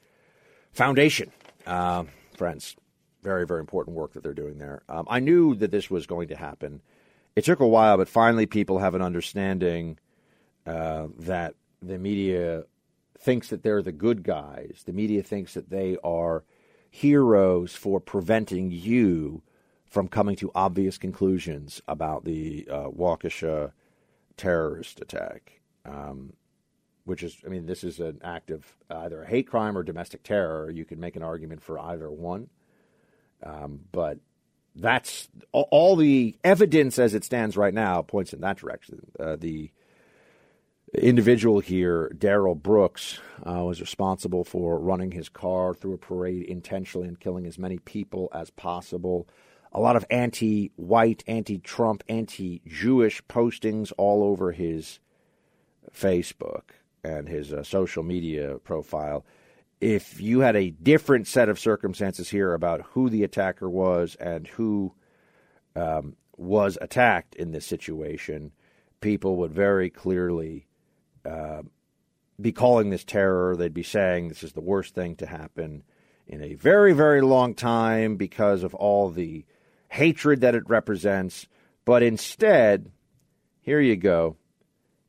Foundation. 0.72 1.32
Uh, 1.68 2.06
friends, 2.38 2.78
very, 3.22 3.46
very 3.46 3.60
important 3.60 3.98
work 3.98 4.14
that 4.14 4.24
they're 4.24 4.34
doing 4.34 4.60
there. 4.60 4.84
Um, 4.88 5.08
I 5.10 5.20
knew 5.20 5.56
that 5.56 5.72
this 5.72 5.90
was 5.90 6.08
going 6.08 6.30
to 6.30 6.38
happen. 6.38 6.82
It 7.36 7.44
took 7.44 7.60
a 7.60 7.68
while, 7.68 7.98
but 7.98 8.08
finally 8.08 8.46
people 8.46 8.80
have 8.80 8.96
an 8.96 9.02
understanding 9.02 9.98
uh, 10.72 11.08
that 11.20 11.56
the 11.82 11.98
media 11.98 12.64
thinks 13.20 13.50
that 13.50 13.62
they're 13.62 13.82
the 13.82 13.92
good 13.92 14.24
guys. 14.24 14.84
The 14.86 14.94
media 14.94 15.22
thinks 15.22 15.54
that 15.54 15.70
they 15.70 15.98
are 16.04 16.44
heroes 16.90 17.76
for 17.76 18.00
preventing 18.00 18.72
you 18.72 19.42
from 19.86 20.08
coming 20.08 20.38
to 20.38 20.50
obvious 20.56 20.98
conclusions 20.98 21.82
about 21.88 22.24
the 22.24 22.68
uh, 22.72 22.88
Waukesha 22.90 23.74
terrorist 24.38 25.02
attack, 25.02 25.60
um, 25.86 26.34
which 27.04 27.22
is, 27.22 27.38
I 27.46 27.50
mean, 27.50 27.66
this 27.66 27.84
is 27.84 28.00
an 28.00 28.22
act 28.24 28.50
of 28.50 28.66
either 28.90 29.24
a 29.24 29.28
hate 29.28 29.48
crime 29.48 29.78
or 29.78 29.84
domestic 29.84 30.24
terror. 30.24 30.72
You 30.72 30.86
could 30.86 31.00
make 31.00 31.18
an 31.18 31.24
argument 31.24 31.62
for 31.62 31.78
either 31.78 32.10
one. 32.10 32.48
Um, 33.44 33.82
but 33.92 34.20
that's 34.74 35.28
all 35.52 35.98
the 35.98 36.38
evidence 36.46 36.98
as 36.98 37.14
it 37.14 37.26
stands 37.26 37.58
right 37.58 37.74
now 37.74 38.02
points 38.02 38.32
in 38.32 38.40
that 38.40 38.58
direction. 38.58 39.12
Uh, 39.20 39.36
the 39.36 39.72
individual 40.94 41.60
here, 41.60 42.10
Darrell 42.18 42.56
Brooks, 42.56 43.20
uh, 43.46 43.64
was 43.64 43.82
responsible 43.82 44.44
for 44.44 44.80
running 44.80 45.12
his 45.12 45.30
car 45.30 45.74
through 45.74 45.94
a 45.94 45.98
parade 45.98 46.44
intentionally 46.44 47.08
and 47.08 47.20
killing 47.20 47.46
as 47.46 47.58
many 47.58 47.80
people 47.80 48.30
as 48.34 48.50
possible 48.50 49.28
a 49.72 49.80
lot 49.80 49.96
of 49.96 50.06
anti 50.10 50.72
white, 50.76 51.24
anti 51.28 51.58
Trump, 51.60 52.04
anti 52.10 52.62
Jewish 52.68 53.22
postings 53.24 53.92
all 53.98 54.24
over 54.24 54.52
his 54.52 55.00
Facebook 55.96 56.72
and 57.04 57.28
his 57.28 57.54
uh, 57.54 57.64
social 57.64 58.04
media 58.04 58.58
profile. 58.64 59.26
If 59.80 60.22
you 60.22 60.42
had 60.42 60.56
a 60.56 60.70
different 60.70 61.28
set 61.28 61.50
of 61.50 61.60
circumstances 61.60 62.30
here 62.30 62.54
about 62.54 62.82
who 62.92 63.10
the 63.10 63.24
attacker 63.24 63.70
was 63.70 64.16
and 64.16 64.48
who 64.48 64.94
um, 65.76 66.16
was 66.38 66.78
attacked 66.82 67.36
in 67.36 67.52
this 67.52 67.66
situation, 67.66 68.52
people 69.00 69.38
would 69.38 69.52
very 69.52 69.90
clearly 69.90 70.68
be 71.24 72.52
calling 72.52 72.90
this 72.90 73.04
terror. 73.04 73.56
They'd 73.56 73.74
be 73.74 73.84
saying 73.84 74.28
this 74.28 74.44
is 74.44 74.54
the 74.54 74.62
worst 74.62 74.96
thing 74.96 75.16
to 75.18 75.26
happen 75.26 75.84
in 76.28 76.42
a 76.42 76.56
very, 76.56 76.94
very 76.94 77.22
long 77.22 77.54
time 77.54 78.16
because 78.16 78.64
of 78.64 78.74
all 78.74 79.10
the 79.10 79.46
hatred 79.90 80.42
that 80.42 80.56
it 80.56 80.70
represents. 80.70 81.48
But 81.86 82.04
instead, 82.04 82.92
here 83.62 83.82
you 83.82 83.96
go. 83.96 84.38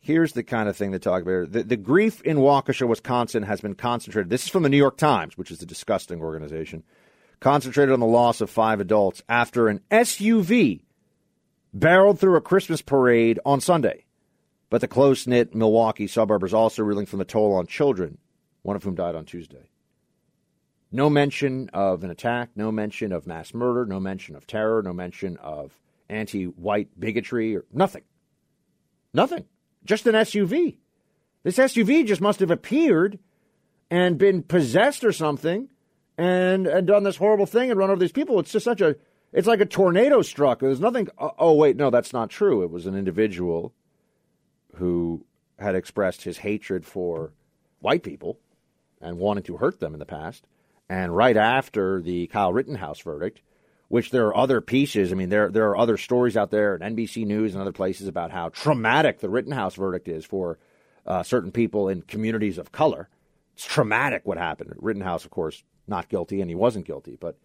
Here's 0.00 0.32
the 0.32 0.42
kind 0.42 0.68
of 0.68 0.76
thing 0.76 0.90
they 0.90 0.98
talk 0.98 1.22
about. 1.22 1.52
The, 1.52 1.62
the 1.62 1.76
grief 1.76 2.20
in 2.22 2.38
Waukesha, 2.38 2.88
Wisconsin 2.88 3.44
has 3.44 3.60
been 3.60 3.76
concentrated. 3.76 4.30
This 4.30 4.42
is 4.42 4.48
from 4.48 4.64
the 4.64 4.68
New 4.68 4.76
York 4.76 4.96
Times, 4.96 5.38
which 5.38 5.52
is 5.52 5.62
a 5.62 5.66
disgusting 5.66 6.20
organization. 6.20 6.82
Concentrated 7.38 7.92
on 7.92 8.00
the 8.00 8.06
loss 8.06 8.40
of 8.40 8.50
five 8.50 8.80
adults 8.80 9.22
after 9.28 9.68
an 9.68 9.80
SUV 9.92 10.82
barreled 11.72 12.18
through 12.18 12.36
a 12.36 12.40
Christmas 12.40 12.82
parade 12.82 13.38
on 13.44 13.60
Sunday. 13.60 14.04
But 14.72 14.80
the 14.80 14.88
close 14.88 15.26
knit 15.26 15.54
Milwaukee 15.54 16.06
suburb 16.06 16.42
is 16.44 16.54
also 16.54 16.82
reeling 16.82 17.04
from 17.04 17.18
the 17.18 17.26
toll 17.26 17.52
on 17.52 17.66
children 17.66 18.16
one 18.62 18.74
of 18.74 18.82
whom 18.82 18.94
died 18.94 19.14
on 19.14 19.26
Tuesday. 19.26 19.68
No 20.90 21.10
mention 21.10 21.68
of 21.74 22.02
an 22.02 22.08
attack, 22.08 22.52
no 22.56 22.72
mention 22.72 23.12
of 23.12 23.26
mass 23.26 23.52
murder, 23.52 23.84
no 23.84 24.00
mention 24.00 24.34
of 24.34 24.46
terror, 24.46 24.82
no 24.82 24.94
mention 24.94 25.36
of 25.36 25.78
anti 26.08 26.44
white 26.44 26.88
bigotry, 26.98 27.54
or 27.54 27.66
nothing. 27.70 28.00
Nothing. 29.12 29.44
Just 29.84 30.06
an 30.06 30.14
SUV. 30.14 30.78
This 31.42 31.58
SUV 31.58 32.06
just 32.06 32.22
must 32.22 32.40
have 32.40 32.50
appeared 32.50 33.18
and 33.90 34.16
been 34.16 34.42
possessed 34.42 35.04
or 35.04 35.12
something 35.12 35.68
and, 36.16 36.66
and 36.66 36.86
done 36.86 37.02
this 37.02 37.16
horrible 37.18 37.44
thing 37.44 37.68
and 37.70 37.78
run 37.78 37.90
over 37.90 38.00
these 38.00 38.10
people. 38.10 38.40
It's 38.40 38.52
just 38.52 38.64
such 38.64 38.80
a, 38.80 38.96
it's 39.34 39.46
like 39.46 39.60
a 39.60 39.66
tornado 39.66 40.22
struck. 40.22 40.60
There's 40.60 40.80
nothing, 40.80 41.08
oh, 41.18 41.32
oh 41.38 41.52
wait, 41.52 41.76
no, 41.76 41.90
that's 41.90 42.14
not 42.14 42.30
true. 42.30 42.62
It 42.62 42.70
was 42.70 42.86
an 42.86 42.96
individual 42.96 43.74
who 44.76 45.24
had 45.58 45.74
expressed 45.74 46.22
his 46.22 46.38
hatred 46.38 46.84
for 46.84 47.32
white 47.80 48.02
people 48.02 48.38
and 49.00 49.18
wanted 49.18 49.44
to 49.44 49.56
hurt 49.56 49.80
them 49.80 49.92
in 49.92 49.98
the 49.98 50.06
past. 50.06 50.44
And 50.88 51.16
right 51.16 51.36
after 51.36 52.00
the 52.00 52.26
Kyle 52.28 52.52
Rittenhouse 52.52 53.00
verdict, 53.00 53.40
which 53.88 54.10
there 54.10 54.26
are 54.26 54.36
other 54.36 54.60
pieces, 54.60 55.12
I 55.12 55.14
mean, 55.14 55.28
there, 55.28 55.50
there 55.50 55.68
are 55.68 55.76
other 55.76 55.96
stories 55.96 56.36
out 56.36 56.50
there 56.50 56.74
in 56.74 56.96
NBC 56.96 57.26
News 57.26 57.52
and 57.52 57.60
other 57.60 57.72
places 57.72 58.08
about 58.08 58.30
how 58.30 58.48
traumatic 58.48 59.20
the 59.20 59.28
Rittenhouse 59.28 59.74
verdict 59.74 60.08
is 60.08 60.24
for 60.24 60.58
uh, 61.06 61.22
certain 61.22 61.52
people 61.52 61.88
in 61.88 62.02
communities 62.02 62.58
of 62.58 62.72
color. 62.72 63.08
It's 63.54 63.66
traumatic 63.66 64.22
what 64.24 64.38
happened. 64.38 64.72
Rittenhouse, 64.76 65.24
of 65.24 65.30
course, 65.30 65.62
not 65.86 66.08
guilty, 66.08 66.40
and 66.40 66.48
he 66.48 66.54
wasn't 66.54 66.86
guilty, 66.86 67.16
but 67.20 67.36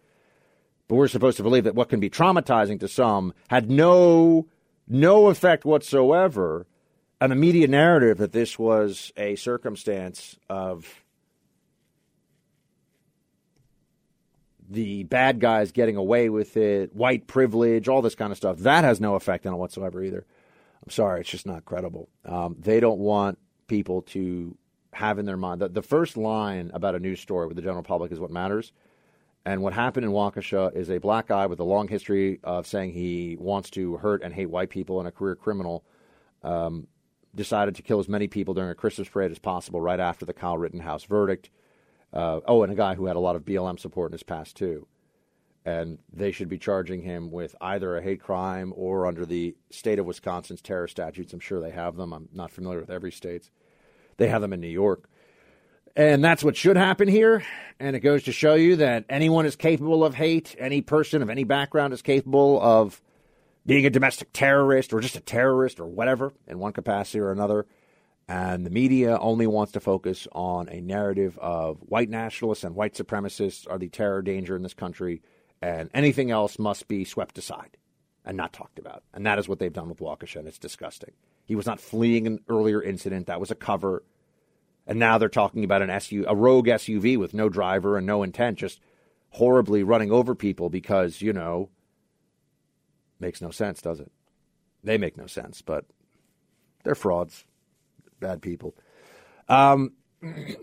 but 0.86 0.94
we're 0.94 1.08
supposed 1.08 1.36
to 1.36 1.42
believe 1.42 1.64
that 1.64 1.74
what 1.74 1.90
can 1.90 2.00
be 2.00 2.08
traumatizing 2.08 2.80
to 2.80 2.88
some 2.88 3.34
had 3.48 3.70
no 3.70 4.46
no 4.86 5.28
effect 5.28 5.66
whatsoever 5.66 6.66
on 7.20 7.30
the 7.30 7.36
media 7.36 7.66
narrative 7.66 8.18
that 8.18 8.32
this 8.32 8.58
was 8.58 9.12
a 9.16 9.36
circumstance 9.36 10.36
of 10.48 11.04
the 14.68 15.04
bad 15.04 15.40
guys 15.40 15.72
getting 15.72 15.96
away 15.96 16.28
with 16.28 16.56
it, 16.56 16.94
white 16.94 17.26
privilege, 17.26 17.88
all 17.88 18.02
this 18.02 18.14
kind 18.14 18.30
of 18.30 18.36
stuff. 18.36 18.58
That 18.58 18.84
has 18.84 19.00
no 19.00 19.14
effect 19.14 19.46
on 19.46 19.54
it 19.54 19.56
whatsoever 19.56 20.02
either. 20.02 20.26
I'm 20.84 20.90
sorry, 20.90 21.20
it's 21.20 21.30
just 21.30 21.46
not 21.46 21.64
credible. 21.64 22.08
Um, 22.24 22.56
they 22.58 22.80
don't 22.80 22.98
want 22.98 23.38
people 23.66 24.02
to 24.02 24.56
have 24.92 25.18
in 25.18 25.26
their 25.26 25.36
mind 25.36 25.60
that 25.60 25.74
the 25.74 25.82
first 25.82 26.16
line 26.16 26.70
about 26.74 26.94
a 26.94 26.98
news 26.98 27.20
story 27.20 27.46
with 27.46 27.56
the 27.56 27.62
general 27.62 27.82
public 27.82 28.12
is 28.12 28.20
what 28.20 28.30
matters. 28.30 28.72
And 29.44 29.62
what 29.62 29.72
happened 29.72 30.04
in 30.04 30.12
Waukesha 30.12 30.76
is 30.76 30.90
a 30.90 30.98
black 30.98 31.28
guy 31.28 31.46
with 31.46 31.60
a 31.60 31.64
long 31.64 31.88
history 31.88 32.38
of 32.44 32.66
saying 32.66 32.92
he 32.92 33.36
wants 33.40 33.70
to 33.70 33.96
hurt 33.96 34.22
and 34.22 34.34
hate 34.34 34.50
white 34.50 34.70
people 34.70 34.98
and 34.98 35.08
a 35.08 35.12
career 35.12 35.36
criminal 35.36 35.84
um, 36.42 36.86
decided 37.34 37.76
to 37.76 37.82
kill 37.82 38.00
as 38.00 38.08
many 38.08 38.28
people 38.28 38.54
during 38.54 38.70
a 38.70 38.74
Christmas 38.74 39.08
parade 39.08 39.30
as 39.30 39.38
possible 39.38 39.80
right 39.80 40.00
after 40.00 40.24
the 40.24 40.32
Kyle 40.32 40.58
Rittenhouse 40.58 41.04
verdict. 41.04 41.50
Uh, 42.12 42.40
oh, 42.46 42.62
and 42.62 42.72
a 42.72 42.76
guy 42.76 42.94
who 42.94 43.06
had 43.06 43.16
a 43.16 43.20
lot 43.20 43.36
of 43.36 43.44
BLM 43.44 43.78
support 43.78 44.10
in 44.10 44.12
his 44.12 44.22
past, 44.22 44.56
too. 44.56 44.86
And 45.64 45.98
they 46.10 46.32
should 46.32 46.48
be 46.48 46.58
charging 46.58 47.02
him 47.02 47.30
with 47.30 47.54
either 47.60 47.96
a 47.96 48.02
hate 48.02 48.22
crime 48.22 48.72
or 48.74 49.06
under 49.06 49.26
the 49.26 49.54
state 49.70 49.98
of 49.98 50.06
Wisconsin's 50.06 50.62
terror 50.62 50.88
statutes. 50.88 51.32
I'm 51.32 51.40
sure 51.40 51.60
they 51.60 51.70
have 51.70 51.96
them. 51.96 52.14
I'm 52.14 52.28
not 52.32 52.50
familiar 52.50 52.80
with 52.80 52.90
every 52.90 53.12
state. 53.12 53.50
They 54.16 54.28
have 54.28 54.40
them 54.40 54.54
in 54.54 54.60
New 54.60 54.68
York. 54.68 55.08
And 55.94 56.22
that's 56.24 56.44
what 56.44 56.56
should 56.56 56.76
happen 56.76 57.08
here. 57.08 57.42
And 57.80 57.96
it 57.96 58.00
goes 58.00 58.22
to 58.24 58.32
show 58.32 58.54
you 58.54 58.76
that 58.76 59.04
anyone 59.08 59.46
is 59.46 59.56
capable 59.56 60.04
of 60.04 60.14
hate. 60.14 60.54
Any 60.58 60.80
person 60.80 61.22
of 61.22 61.28
any 61.28 61.44
background 61.44 61.92
is 61.92 62.02
capable 62.02 62.60
of 62.62 63.02
being 63.68 63.84
a 63.84 63.90
domestic 63.90 64.32
terrorist 64.32 64.94
or 64.94 65.00
just 65.00 65.14
a 65.14 65.20
terrorist 65.20 65.78
or 65.78 65.84
whatever 65.84 66.32
in 66.46 66.58
one 66.58 66.72
capacity 66.72 67.20
or 67.20 67.30
another. 67.30 67.66
And 68.26 68.64
the 68.64 68.70
media 68.70 69.18
only 69.18 69.46
wants 69.46 69.72
to 69.72 69.80
focus 69.80 70.26
on 70.32 70.70
a 70.70 70.80
narrative 70.80 71.38
of 71.38 71.76
white 71.82 72.08
nationalists 72.08 72.64
and 72.64 72.74
white 72.74 72.94
supremacists 72.94 73.70
are 73.70 73.76
the 73.76 73.90
terror 73.90 74.22
danger 74.22 74.56
in 74.56 74.62
this 74.62 74.72
country, 74.72 75.20
and 75.60 75.90
anything 75.92 76.30
else 76.30 76.58
must 76.58 76.88
be 76.88 77.04
swept 77.04 77.36
aside 77.36 77.76
and 78.24 78.38
not 78.38 78.54
talked 78.54 78.78
about. 78.78 79.02
And 79.12 79.26
that 79.26 79.38
is 79.38 79.50
what 79.50 79.58
they've 79.58 79.70
done 79.70 79.90
with 79.90 79.98
Waukesha, 79.98 80.36
and 80.36 80.48
it's 80.48 80.58
disgusting. 80.58 81.12
He 81.44 81.54
was 81.54 81.66
not 81.66 81.78
fleeing 81.78 82.26
an 82.26 82.40
earlier 82.48 82.82
incident, 82.82 83.26
that 83.26 83.40
was 83.40 83.50
a 83.50 83.54
cover. 83.54 84.02
And 84.86 84.98
now 84.98 85.18
they're 85.18 85.28
talking 85.28 85.62
about 85.62 85.82
an 85.82 85.90
SU, 85.90 86.24
a 86.26 86.34
rogue 86.34 86.68
SUV 86.68 87.18
with 87.18 87.34
no 87.34 87.50
driver 87.50 87.98
and 87.98 88.06
no 88.06 88.22
intent, 88.22 88.58
just 88.58 88.80
horribly 89.28 89.82
running 89.82 90.10
over 90.10 90.34
people 90.34 90.70
because, 90.70 91.20
you 91.20 91.34
know, 91.34 91.68
makes 93.20 93.40
no 93.40 93.50
sense, 93.50 93.82
does 93.82 94.00
it? 94.00 94.10
They 94.84 94.98
make 94.98 95.16
no 95.16 95.26
sense, 95.26 95.62
but 95.62 95.84
they're 96.84 96.94
frauds 96.94 97.44
bad 98.20 98.42
people. 98.42 98.74
Um, 99.48 99.92
I'm 100.22 100.56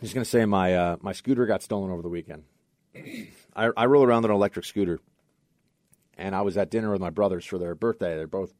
just 0.00 0.14
gonna 0.14 0.24
say 0.24 0.44
my 0.44 0.74
uh, 0.74 0.96
my 1.00 1.12
scooter 1.12 1.46
got 1.46 1.62
stolen 1.62 1.90
over 1.90 2.02
the 2.02 2.08
weekend. 2.08 2.44
I, 3.54 3.70
I 3.76 3.86
roll 3.86 4.04
around 4.04 4.24
on 4.24 4.30
an 4.30 4.36
electric 4.36 4.64
scooter, 4.64 5.00
and 6.16 6.34
I 6.34 6.42
was 6.42 6.56
at 6.56 6.70
dinner 6.70 6.90
with 6.90 7.00
my 7.00 7.10
brothers 7.10 7.44
for 7.44 7.58
their 7.58 7.74
birthday. 7.74 8.16
They 8.16 8.24
both 8.24 8.52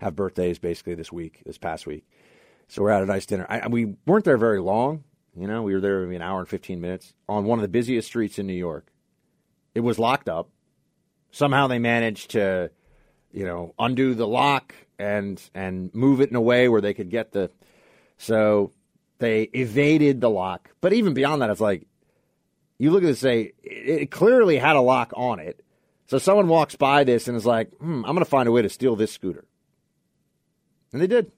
have 0.00 0.16
birthdays 0.16 0.58
basically 0.58 0.94
this 0.94 1.12
week, 1.12 1.42
this 1.46 1.58
past 1.58 1.86
week. 1.86 2.06
So 2.68 2.82
we're 2.82 2.90
at 2.90 3.02
a 3.02 3.06
nice 3.06 3.26
dinner. 3.26 3.46
I, 3.48 3.68
we 3.68 3.94
weren't 4.06 4.24
there 4.24 4.38
very 4.38 4.60
long. 4.60 5.04
You 5.36 5.46
know, 5.46 5.62
we 5.62 5.74
were 5.74 5.80
there 5.80 6.00
maybe 6.00 6.16
an 6.16 6.22
hour 6.22 6.40
and 6.40 6.48
15 6.48 6.80
minutes 6.80 7.12
on 7.28 7.44
one 7.44 7.58
of 7.58 7.62
the 7.62 7.68
busiest 7.68 8.08
streets 8.08 8.38
in 8.38 8.46
New 8.46 8.54
York. 8.54 8.86
It 9.74 9.80
was 9.80 9.98
locked 9.98 10.28
up. 10.28 10.48
Somehow 11.34 11.66
they 11.66 11.80
managed 11.80 12.30
to, 12.30 12.70
you 13.32 13.44
know, 13.44 13.74
undo 13.76 14.14
the 14.14 14.26
lock 14.26 14.72
and 15.00 15.42
and 15.52 15.92
move 15.92 16.20
it 16.20 16.30
in 16.30 16.36
a 16.36 16.40
way 16.40 16.68
where 16.68 16.80
they 16.80 16.94
could 16.94 17.10
get 17.10 17.32
the. 17.32 17.50
So 18.18 18.70
they 19.18 19.42
evaded 19.52 20.20
the 20.20 20.30
lock, 20.30 20.70
but 20.80 20.92
even 20.92 21.12
beyond 21.12 21.42
that, 21.42 21.50
it's 21.50 21.60
like 21.60 21.88
you 22.78 22.92
look 22.92 23.02
at 23.02 23.06
this, 23.06 23.24
and 23.24 23.30
say 23.32 23.52
it, 23.64 24.12
clearly 24.12 24.58
had 24.58 24.76
a 24.76 24.80
lock 24.80 25.12
on 25.16 25.40
it. 25.40 25.64
So 26.06 26.18
someone 26.18 26.46
walks 26.46 26.76
by 26.76 27.02
this 27.02 27.26
and 27.26 27.36
is 27.36 27.44
like, 27.44 27.72
hmm, 27.78 28.04
I'm 28.04 28.14
going 28.14 28.18
to 28.18 28.24
find 28.24 28.48
a 28.48 28.52
way 28.52 28.62
to 28.62 28.68
steal 28.68 28.94
this 28.94 29.10
scooter. 29.10 29.44
And 30.92 31.02
they 31.02 31.08
did. 31.08 31.32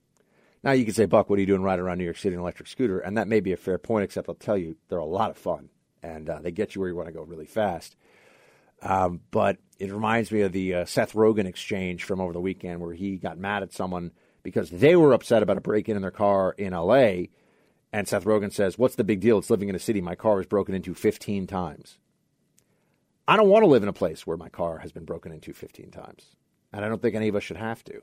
Now 0.63 0.73
you 0.73 0.85
can 0.85 0.93
say, 0.93 1.07
Buck, 1.07 1.31
what 1.31 1.39
are 1.39 1.41
you 1.41 1.47
doing 1.47 1.63
riding 1.63 1.87
around 1.87 1.97
New 1.97 2.05
York 2.05 2.19
City 2.19 2.35
in 2.35 2.41
an 2.41 2.41
electric 2.41 2.69
scooter? 2.69 2.99
And 2.99 3.17
that 3.17 3.29
may 3.29 3.41
be 3.41 3.53
a 3.53 3.57
fair 3.57 3.79
point, 3.79 4.05
except 4.05 4.29
I'll 4.29 4.35
tell 4.35 4.59
you, 4.59 4.77
they're 4.89 4.99
a 4.99 5.07
lot 5.07 5.31
of 5.31 5.39
fun. 5.39 5.71
And 6.03 6.29
uh, 6.29 6.41
they 6.43 6.51
get 6.51 6.75
you 6.75 6.83
where 6.83 6.91
you 6.91 6.97
want 6.97 7.09
to 7.09 7.15
go 7.15 7.23
really 7.23 7.47
fast. 7.47 7.97
Um, 8.87 9.21
but 9.33 9.59
it 9.81 9.91
reminds 9.91 10.31
me 10.31 10.43
of 10.43 10.53
the 10.53 10.75
uh, 10.75 10.85
Seth 10.85 11.15
Rogen 11.15 11.47
exchange 11.47 12.05
from 12.05 12.21
over 12.21 12.33
the 12.33 12.41
weekend 12.41 12.81
where 12.81 12.95
he 12.95 13.17
got 13.17 13.37
mad 13.37 13.65
at 13.65 13.73
someone 13.73 14.13
because 14.45 14.71
they 14.71 14.95
were 14.95 15.13
upset 15.13 15.43
about 15.43 15.57
a 15.57 15.61
break 15.61 15.89
in 15.89 15.97
in 15.97 16.03
their 16.03 16.13
car 16.13 16.55
in 16.57 16.73
LA. 16.73 17.25
And 17.93 18.07
Seth 18.07 18.25
Rogen 18.25 18.53
says, 18.53 18.79
What's 18.79 18.95
the 18.95 19.03
big 19.03 19.21
deal? 19.21 19.39
It's 19.39 19.51
living 19.51 19.69
in 19.69 19.75
a 19.75 19.81
city 19.81 20.01
my 20.01 20.15
car 20.15 20.37
was 20.37 20.47
broken 20.47 20.73
into 20.73 20.95
15 20.95 21.49
times. 21.49 21.99
I 23.27 23.37
don't 23.37 23.49
want 23.49 23.65
to 23.65 23.69
live 23.69 23.83
in 23.83 23.89
a 23.89 23.93
place 23.93 24.25
where 24.25 24.37
my 24.37 24.51
car 24.51 24.79
has 24.79 24.93
been 24.93 25.05
broken 25.05 25.33
into 25.33 25.53
15 25.53 25.91
times. 25.91 26.37
And 26.73 26.85
I 26.85 26.89
don't 26.89 27.03
think 27.03 27.17
any 27.17 27.27
of 27.27 27.35
us 27.35 27.43
should 27.43 27.57
have 27.57 27.83
to. 27.85 28.03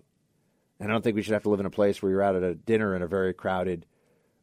And 0.82 0.92
I 0.92 0.94
don't 0.94 1.02
think 1.02 1.16
we 1.16 1.22
should 1.22 1.34
have 1.34 1.44
to 1.44 1.50
live 1.50 1.62
in 1.62 1.66
a 1.66 1.70
place 1.70 2.02
where 2.02 2.12
you're 2.12 2.22
out 2.22 2.36
at 2.36 2.44
a 2.44 2.56
dinner 2.56 2.94
in 2.94 3.02
a 3.02 3.08
very 3.08 3.34
crowded, 3.34 3.86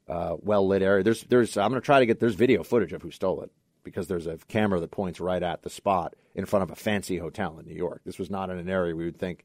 uh, 0.09 0.37
well 0.41 0.67
lit 0.67 0.81
area. 0.81 1.05
There's, 1.05 1.23
there's, 1.25 1.59
I'm 1.59 1.69
going 1.69 1.83
to 1.83 1.85
try 1.85 1.99
to 1.99 2.07
get, 2.07 2.19
there's 2.19 2.35
video 2.35 2.63
footage 2.63 2.95
of 2.95 3.03
who 3.03 3.11
stole 3.11 3.43
it 3.43 3.51
because 3.83 4.09
there's 4.09 4.27
a 4.27 4.39
camera 4.49 4.81
that 4.81 4.91
points 4.91 5.21
right 5.21 5.43
at 5.43 5.63
the 5.63 5.71
spot 5.71 6.15
in 6.35 6.47
front 6.47 6.63
of 6.63 6.71
a 6.71 6.77
fancy 6.77 7.19
hotel 7.19 7.59
in 7.59 7.67
New 7.67 7.75
York. 7.75 8.03
This 8.05 8.19
was 8.19 8.31
not 8.31 8.51
in 8.51 8.59
an 8.59 8.69
area 8.69 8.95
we 8.95 9.05
would 9.05 9.19
think. 9.19 9.45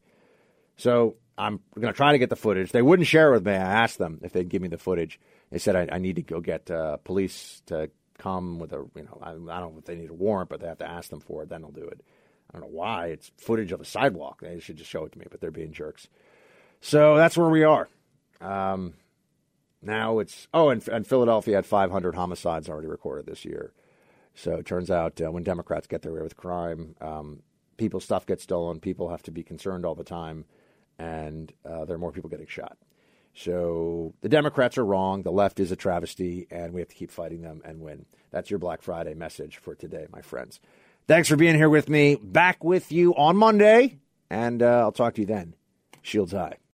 So 0.78 1.16
I'm 1.38 1.60
going 1.76 1.94
to 1.94 1.98
try 1.98 2.12
to 2.12 2.18
get 2.18 2.30
the 2.30 2.36
footage. 2.36 2.72
They 2.72 2.82
wouldn't 2.82 3.08
share 3.08 3.30
it 3.30 3.34
with 3.34 3.46
me. 3.46 3.54
I 3.54 3.84
asked 3.84 3.98
them 3.98 4.20
if 4.24 4.34
they'd 4.34 4.50
give 4.50 4.62
me 4.62 4.68
the 4.68 4.78
footage. 4.78 5.20
They 5.52 5.60
said 5.60 5.76
I, 5.76 5.96
I 5.96 6.00
need 6.00 6.18
to 6.18 6.22
go 6.22 6.42
get 6.42 6.70
uh, 6.70 6.98
police 6.98 7.62
to 7.68 7.90
come 8.18 8.60
with 8.60 8.74
a, 8.74 8.86
you 8.96 9.04
know, 9.04 9.20
I, 9.22 9.32
I, 9.32 9.34
don't 9.34 9.74
know 9.74 9.76
if 9.78 9.86
they 9.86 9.96
need 9.96 10.10
a 10.10 10.14
warrant, 10.14 10.50
but 10.50 10.60
they 10.62 10.68
have 10.68 10.78
to 10.80 10.90
ask 10.90 11.10
them 11.10 11.20
for 11.20 11.44
it. 11.44 11.50
Then 11.50 11.62
they'll 11.62 11.72
do 11.72 11.88
it. 11.88 12.02
I 12.50 12.60
don't 12.60 12.70
know 12.70 12.78
why. 12.78 13.08
It's 13.08 13.32
footage 13.38 13.72
of 13.72 13.82
a 13.82 13.86
sidewalk. 13.86 14.42
They 14.42 14.60
should 14.60 14.78
just 14.78 14.90
show 14.90 15.06
it 15.06 15.12
to 15.14 15.20
me, 15.20 15.26
but 15.30 15.42
they're 15.42 15.52
being 15.52 15.74
jerks. 15.74 16.08
So 16.82 17.18
that's 17.18 17.38
where 17.38 17.50
we 17.50 17.64
are. 17.64 17.90
Um, 18.40 18.94
now 19.82 20.20
it's, 20.20 20.48
oh, 20.54 20.70
and, 20.70 20.88
and 20.88 21.06
Philadelphia 21.06 21.56
had 21.56 21.66
500 21.66 22.16
homicides 22.16 22.70
already 22.70 22.88
recorded 22.88 23.26
this 23.26 23.44
year. 23.46 23.74
So 24.36 24.56
it 24.56 24.66
turns 24.66 24.92
out 24.92 25.20
uh, 25.22 25.32
when 25.32 25.44
Democrats 25.44 25.88
get 25.88 26.02
their 26.02 26.14
way 26.14 26.22
with 26.22 26.38
crime, 26.38 26.96
um, 27.02 27.42
people's 27.78 28.04
stuff 28.04 28.26
gets 28.26 28.44
stolen. 28.44 28.80
People 28.80 29.10
have 29.10 29.24
to 29.24 29.32
be 29.32 29.44
concerned 29.44 29.86
all 29.86 29.96
the 29.96 30.04
time, 30.04 30.46
and 31.00 31.52
uh, 31.66 31.86
there 31.86 31.96
are 31.96 32.00
more 32.00 32.12
people 32.12 32.30
getting 32.30 32.48
shot. 32.48 32.78
So 33.34 34.14
the 34.22 34.30
Democrats 34.30 34.78
are 34.78 34.86
wrong. 34.86 35.24
The 35.24 35.32
left 35.32 35.60
is 35.60 35.72
a 35.72 35.76
travesty, 35.76 36.48
and 36.52 36.74
we 36.74 36.82
have 36.82 36.90
to 36.90 36.96
keep 36.96 37.12
fighting 37.12 37.42
them 37.42 37.62
and 37.66 37.82
win. 37.82 38.06
That's 38.32 38.50
your 38.50 38.60
Black 38.60 38.82
Friday 38.82 39.14
message 39.14 39.58
for 39.58 39.76
today, 39.76 40.08
my 40.12 40.22
friends. 40.22 40.60
Thanks 41.08 41.30
for 41.30 41.36
being 41.36 41.56
here 41.56 41.70
with 41.70 41.90
me. 41.90 42.16
Back 42.16 42.64
with 42.64 42.92
you 42.92 43.14
on 43.16 43.38
Monday, 43.38 44.00
and 44.30 44.62
uh, 44.62 44.80
I'll 44.80 44.92
talk 44.92 45.16
to 45.16 45.22
you 45.22 45.28
then. 45.28 45.56
Shields 46.02 46.32
high. 46.32 46.58